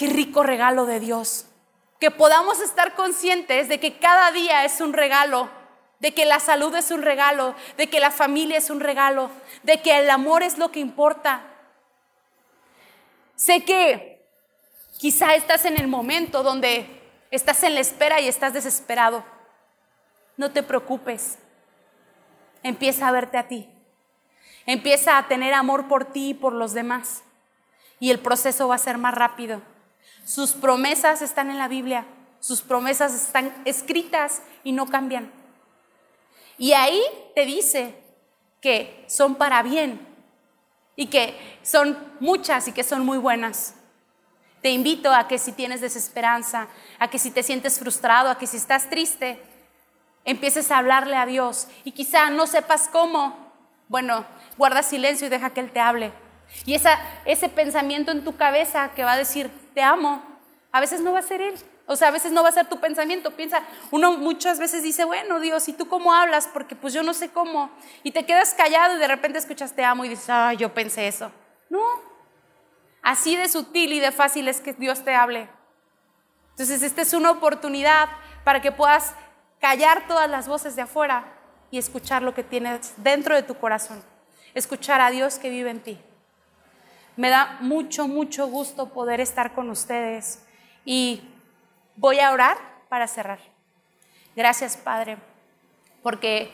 qué 0.00 0.06
rico 0.06 0.42
regalo 0.42 0.86
de 0.86 0.98
Dios. 0.98 1.44
Que 2.00 2.10
podamos 2.10 2.60
estar 2.60 2.94
conscientes 2.94 3.68
de 3.68 3.78
que 3.78 3.98
cada 3.98 4.32
día 4.32 4.64
es 4.64 4.80
un 4.80 4.94
regalo, 4.94 5.50
de 5.98 6.14
que 6.14 6.24
la 6.24 6.40
salud 6.40 6.74
es 6.74 6.90
un 6.90 7.02
regalo, 7.02 7.54
de 7.76 7.88
que 7.88 8.00
la 8.00 8.10
familia 8.10 8.58
es 8.58 8.70
un 8.70 8.80
regalo, 8.80 9.30
de 9.62 9.80
que 9.82 9.98
el 9.98 10.08
amor 10.08 10.42
es 10.42 10.56
lo 10.56 10.72
que 10.72 10.80
importa. 10.80 11.42
Sé 13.36 13.64
que 13.64 14.26
quizá 14.98 15.34
estás 15.34 15.66
en 15.66 15.78
el 15.78 15.86
momento 15.86 16.42
donde 16.42 16.96
Estás 17.30 17.62
en 17.62 17.74
la 17.74 17.80
espera 17.80 18.20
y 18.20 18.26
estás 18.26 18.52
desesperado. 18.52 19.24
No 20.36 20.50
te 20.50 20.64
preocupes. 20.64 21.38
Empieza 22.64 23.06
a 23.06 23.12
verte 23.12 23.38
a 23.38 23.46
ti. 23.46 23.70
Empieza 24.66 25.16
a 25.16 25.28
tener 25.28 25.54
amor 25.54 25.86
por 25.86 26.06
ti 26.06 26.30
y 26.30 26.34
por 26.34 26.52
los 26.52 26.72
demás. 26.72 27.22
Y 28.00 28.10
el 28.10 28.18
proceso 28.18 28.66
va 28.66 28.74
a 28.74 28.78
ser 28.78 28.98
más 28.98 29.14
rápido. 29.14 29.62
Sus 30.24 30.52
promesas 30.52 31.22
están 31.22 31.50
en 31.50 31.58
la 31.58 31.68
Biblia. 31.68 32.06
Sus 32.40 32.62
promesas 32.62 33.14
están 33.14 33.52
escritas 33.64 34.42
y 34.64 34.72
no 34.72 34.86
cambian. 34.86 35.30
Y 36.58 36.72
ahí 36.72 37.02
te 37.34 37.46
dice 37.46 37.96
que 38.60 39.04
son 39.08 39.34
para 39.34 39.62
bien 39.62 40.06
y 40.96 41.06
que 41.06 41.58
son 41.62 41.96
muchas 42.20 42.68
y 42.68 42.72
que 42.72 42.84
son 42.84 43.04
muy 43.04 43.18
buenas. 43.18 43.74
Te 44.62 44.70
invito 44.70 45.12
a 45.12 45.26
que 45.26 45.38
si 45.38 45.52
tienes 45.52 45.80
desesperanza, 45.80 46.68
a 46.98 47.08
que 47.08 47.18
si 47.18 47.30
te 47.30 47.42
sientes 47.42 47.78
frustrado, 47.78 48.28
a 48.28 48.36
que 48.36 48.46
si 48.46 48.58
estás 48.58 48.90
triste, 48.90 49.42
empieces 50.24 50.70
a 50.70 50.78
hablarle 50.78 51.16
a 51.16 51.24
Dios 51.26 51.68
y 51.84 51.92
quizá 51.92 52.28
no 52.30 52.46
sepas 52.46 52.88
cómo. 52.88 53.50
Bueno, 53.88 54.26
guarda 54.58 54.82
silencio 54.82 55.26
y 55.26 55.30
deja 55.30 55.50
que 55.50 55.60
Él 55.60 55.72
te 55.72 55.80
hable. 55.80 56.12
Y 56.66 56.74
esa, 56.74 56.98
ese 57.24 57.48
pensamiento 57.48 58.12
en 58.12 58.24
tu 58.24 58.36
cabeza 58.36 58.90
que 58.94 59.04
va 59.04 59.12
a 59.12 59.16
decir, 59.16 59.50
te 59.74 59.82
amo, 59.82 60.22
a 60.72 60.80
veces 60.80 61.00
no 61.00 61.12
va 61.12 61.18
a 61.20 61.22
ser 61.22 61.40
Él. 61.40 61.54
O 61.86 61.96
sea, 61.96 62.08
a 62.08 62.12
veces 62.12 62.30
no 62.30 62.42
va 62.44 62.50
a 62.50 62.52
ser 62.52 62.68
tu 62.68 62.78
pensamiento. 62.78 63.32
Piensa, 63.32 63.62
uno 63.90 64.12
muchas 64.12 64.60
veces 64.60 64.84
dice, 64.84 65.04
bueno, 65.04 65.40
Dios, 65.40 65.68
¿y 65.68 65.72
tú 65.72 65.88
cómo 65.88 66.14
hablas? 66.14 66.46
Porque 66.46 66.76
pues 66.76 66.94
yo 66.94 67.02
no 67.02 67.14
sé 67.14 67.30
cómo. 67.30 67.70
Y 68.04 68.12
te 68.12 68.24
quedas 68.24 68.54
callado 68.54 68.94
y 68.94 68.98
de 69.00 69.08
repente 69.08 69.38
escuchas, 69.38 69.72
te 69.72 69.84
amo 69.84 70.04
y 70.04 70.10
dices, 70.10 70.30
ah, 70.30 70.52
yo 70.54 70.72
pensé 70.72 71.08
eso. 71.08 71.32
No, 71.68 71.80
Así 73.02 73.36
de 73.36 73.48
sutil 73.48 73.92
y 73.92 74.00
de 74.00 74.12
fácil 74.12 74.48
es 74.48 74.60
que 74.60 74.74
Dios 74.74 75.04
te 75.04 75.14
hable. 75.14 75.48
Entonces, 76.50 76.82
esta 76.82 77.02
es 77.02 77.14
una 77.14 77.30
oportunidad 77.30 78.08
para 78.44 78.60
que 78.60 78.72
puedas 78.72 79.14
callar 79.60 80.06
todas 80.06 80.28
las 80.28 80.48
voces 80.48 80.76
de 80.76 80.82
afuera 80.82 81.24
y 81.70 81.78
escuchar 81.78 82.22
lo 82.22 82.34
que 82.34 82.44
tienes 82.44 82.92
dentro 82.98 83.34
de 83.34 83.42
tu 83.42 83.54
corazón. 83.54 84.02
Escuchar 84.54 85.00
a 85.00 85.10
Dios 85.10 85.38
que 85.38 85.48
vive 85.48 85.70
en 85.70 85.80
ti. 85.80 85.98
Me 87.20 87.28
da 87.28 87.58
mucho, 87.60 88.08
mucho 88.08 88.46
gusto 88.46 88.94
poder 88.94 89.20
estar 89.20 89.52
con 89.52 89.68
ustedes 89.68 90.42
y 90.86 91.20
voy 91.96 92.18
a 92.18 92.32
orar 92.32 92.56
para 92.88 93.06
cerrar. 93.06 93.40
Gracias, 94.34 94.78
Padre, 94.78 95.18
porque 96.02 96.50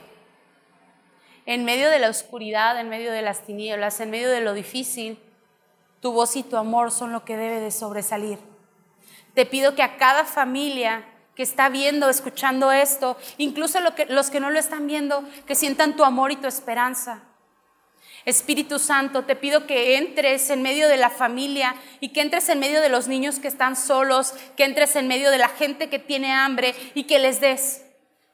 en 1.45 1.65
medio 1.65 1.89
de 1.89 2.01
la 2.01 2.11
oscuridad, 2.11 2.81
en 2.81 2.89
medio 2.89 3.13
de 3.13 3.23
las 3.23 3.43
tinieblas, 3.47 4.01
en 4.01 4.11
medio 4.11 4.29
de 4.29 4.41
lo 4.41 4.55
difícil, 4.55 5.21
tu 6.01 6.11
voz 6.11 6.35
y 6.35 6.43
tu 6.43 6.57
amor 6.57 6.91
son 6.91 7.13
lo 7.13 7.25
que 7.25 7.37
debe 7.37 7.61
de 7.61 7.71
sobresalir. 7.71 8.41
Te 9.35 9.47
pido 9.47 9.77
que 9.77 9.85
a 9.85 9.97
cada 9.99 10.25
familia 10.25 11.05
que 11.37 11.45
está 11.45 11.69
viendo, 11.69 12.09
escuchando 12.09 12.73
esto, 12.73 13.17
incluso 13.39 13.79
los 14.09 14.31
que 14.31 14.41
no 14.41 14.51
lo 14.51 14.59
están 14.59 14.89
viendo, 14.89 15.23
que 15.47 15.55
sientan 15.55 15.95
tu 15.95 16.03
amor 16.03 16.33
y 16.33 16.37
tu 16.37 16.49
esperanza. 16.49 17.23
Espíritu 18.27 18.81
Santo, 18.81 19.23
te 19.25 19.37
pido 19.37 19.67
que 19.67 19.97
entres 19.97 20.51
en 20.51 20.61
medio 20.61 20.89
de 20.89 20.97
la 20.97 21.11
familia 21.11 21.77
y 22.01 22.09
que 22.09 22.21
entres 22.21 22.49
en 22.49 22.59
medio 22.59 22.83
de 22.83 22.89
los 22.89 23.07
niños 23.07 23.39
que 23.39 23.47
están 23.47 23.77
solos, 23.77 24.35
que 24.57 24.65
entres 24.65 24.97
en 24.97 25.07
medio 25.07 25.31
de 25.31 25.39
la 25.39 25.49
gente 25.49 25.89
que 25.89 26.01
tiene 26.01 26.33
hambre 26.33 26.75
y 26.95 27.05
que 27.05 27.21
les 27.21 27.41
des. 27.41 27.85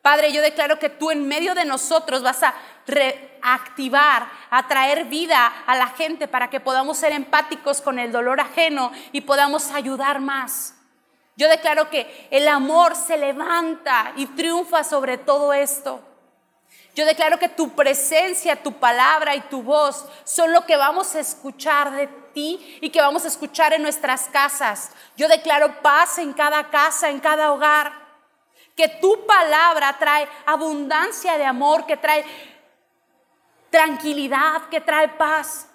Padre, 0.00 0.32
yo 0.32 0.40
declaro 0.40 0.78
que 0.78 0.88
tú 0.88 1.10
en 1.10 1.28
medio 1.28 1.54
de 1.54 1.66
nosotros 1.66 2.22
vas 2.22 2.42
a 2.42 2.54
reactivar, 2.86 4.28
a 4.50 4.66
traer 4.66 5.04
vida 5.04 5.46
a 5.66 5.76
la 5.76 5.88
gente 5.88 6.26
para 6.26 6.48
que 6.48 6.58
podamos 6.58 6.96
ser 6.96 7.12
empáticos 7.12 7.82
con 7.82 7.98
el 7.98 8.12
dolor 8.12 8.40
ajeno 8.40 8.92
y 9.12 9.20
podamos 9.20 9.72
ayudar 9.72 10.20
más. 10.20 10.74
Yo 11.36 11.50
declaro 11.50 11.90
que 11.90 12.28
el 12.30 12.48
amor 12.48 12.96
se 12.96 13.18
levanta 13.18 14.12
y 14.16 14.24
triunfa 14.26 14.84
sobre 14.84 15.18
todo 15.18 15.52
esto. 15.52 16.02
Yo 16.94 17.06
declaro 17.06 17.38
que 17.38 17.48
tu 17.48 17.70
presencia, 17.70 18.62
tu 18.62 18.74
palabra 18.74 19.34
y 19.34 19.40
tu 19.42 19.62
voz 19.62 20.04
son 20.24 20.52
lo 20.52 20.66
que 20.66 20.76
vamos 20.76 21.14
a 21.14 21.20
escuchar 21.20 21.92
de 21.92 22.06
ti 22.34 22.78
y 22.80 22.90
que 22.90 23.00
vamos 23.00 23.24
a 23.24 23.28
escuchar 23.28 23.72
en 23.72 23.82
nuestras 23.82 24.28
casas. 24.28 24.90
Yo 25.16 25.28
declaro 25.28 25.80
paz 25.80 26.18
en 26.18 26.32
cada 26.32 26.68
casa, 26.70 27.08
en 27.08 27.20
cada 27.20 27.52
hogar 27.52 28.02
que 28.76 28.88
tu 28.88 29.26
palabra 29.26 29.96
trae 29.98 30.28
abundancia 30.46 31.36
de 31.36 31.44
amor, 31.44 31.86
que 31.86 31.96
trae 31.96 32.24
tranquilidad, 33.70 34.68
que 34.70 34.80
trae 34.80 35.08
paz, 35.08 35.68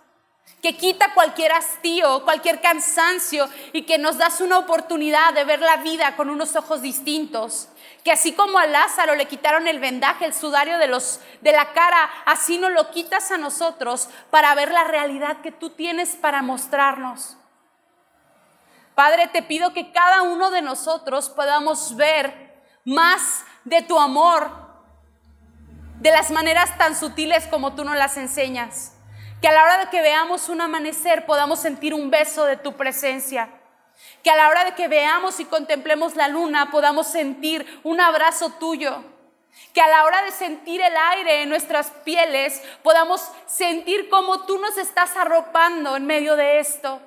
que 0.62 0.76
quita 0.76 1.14
cualquier 1.14 1.52
hastío, 1.52 2.24
cualquier 2.24 2.62
cansancio 2.62 3.48
y 3.74 3.84
que 3.84 3.98
nos 3.98 4.18
das 4.18 4.42
una 4.42 4.58
oportunidad 4.58 5.34
de 5.34 5.44
ver 5.44 5.60
la 5.60 5.78
vida 5.78 6.16
con 6.16 6.30
unos 6.30 6.56
ojos 6.56 6.82
distintos. 6.82 7.70
Que 8.08 8.14
así 8.14 8.32
como 8.32 8.58
a 8.58 8.66
Lázaro 8.66 9.16
le 9.16 9.26
quitaron 9.26 9.68
el 9.68 9.82
vendaje, 9.82 10.24
el 10.24 10.34
sudario 10.34 10.78
de, 10.78 10.88
los, 10.88 11.20
de 11.42 11.52
la 11.52 11.74
cara, 11.74 12.10
así 12.26 12.58
nos 12.58 12.72
lo 12.72 12.90
quitas 12.90 13.32
a 13.32 13.38
nosotros 13.38 14.08
para 14.30 14.56
ver 14.56 14.72
la 14.72 14.86
realidad 14.86 15.42
que 15.42 15.52
tú 15.52 15.72
tienes 15.72 16.16
para 16.16 16.42
mostrarnos. 16.42 17.36
Padre, 18.96 19.28
te 19.28 19.44
pido 19.44 19.74
que 19.74 19.92
cada 19.92 20.22
uno 20.22 20.52
de 20.52 20.62
nosotros 20.62 21.28
podamos 21.28 21.98
ver 21.98 22.64
más 22.86 23.44
de 23.66 23.82
tu 23.82 24.00
amor, 24.00 24.52
de 26.00 26.12
las 26.12 26.32
maneras 26.32 26.78
tan 26.78 26.96
sutiles 26.96 27.46
como 27.48 27.76
tú 27.76 27.84
nos 27.84 27.98
las 27.98 28.16
enseñas. 28.16 28.94
Que 29.42 29.50
a 29.50 29.52
la 29.52 29.64
hora 29.64 29.78
de 29.80 29.90
que 29.90 30.02
veamos 30.02 30.48
un 30.48 30.62
amanecer 30.62 31.26
podamos 31.26 31.60
sentir 31.60 31.94
un 31.94 32.10
beso 32.10 32.46
de 32.46 32.56
tu 32.56 32.78
presencia. 32.78 33.50
Que 34.24 34.30
a 34.30 34.36
la 34.36 34.50
hora 34.50 34.66
de 34.66 34.76
que 34.76 34.88
veamos 34.88 35.40
y 35.40 35.46
contemplemos 35.46 36.16
la 36.16 36.28
luna 36.28 36.72
podamos 36.72 37.08
sentir 37.08 37.66
un 37.84 38.00
abrazo 38.02 38.52
tuyo. 38.60 39.04
Que 39.74 39.82
a 39.82 39.88
la 39.88 40.06
hora 40.06 40.24
de 40.24 40.32
sentir 40.32 40.82
el 40.82 40.96
aire 40.96 41.42
en 41.42 41.50
nuestras 41.50 41.92
pieles 42.04 42.62
podamos 42.84 43.28
sentir 43.46 44.10
cómo 44.10 44.46
tú 44.46 44.60
nos 44.60 44.78
estás 44.78 45.16
arropando 45.18 45.96
en 45.96 46.06
medio 46.06 46.36
de 46.36 46.60
esto 46.60 47.02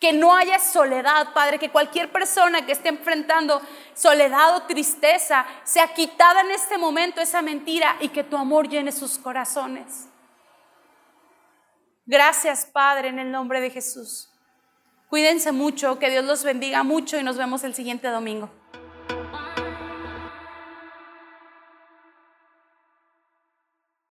que 0.00 0.14
no 0.14 0.34
haya 0.34 0.58
soledad, 0.58 1.34
Padre, 1.34 1.58
que 1.58 1.70
cualquier 1.70 2.10
persona 2.10 2.64
que 2.64 2.72
esté 2.72 2.88
enfrentando 2.88 3.60
soledad 3.94 4.56
o 4.56 4.62
tristeza 4.62 5.46
sea 5.62 5.92
quitada 5.92 6.40
en 6.40 6.50
este 6.52 6.78
momento 6.78 7.20
esa 7.20 7.42
mentira 7.42 7.96
y 8.00 8.08
que 8.08 8.24
tu 8.24 8.38
amor 8.38 8.66
llene 8.66 8.92
sus 8.92 9.18
corazones. 9.18 10.08
Gracias, 12.06 12.64
Padre, 12.64 13.08
en 13.08 13.18
el 13.18 13.30
nombre 13.30 13.60
de 13.60 13.70
Jesús. 13.70 14.29
Cuídense 15.10 15.50
mucho, 15.50 15.98
que 15.98 16.08
Dios 16.08 16.24
los 16.24 16.44
bendiga 16.44 16.84
mucho 16.84 17.18
y 17.18 17.24
nos 17.24 17.36
vemos 17.36 17.64
el 17.64 17.74
siguiente 17.74 18.06
domingo. 18.06 18.48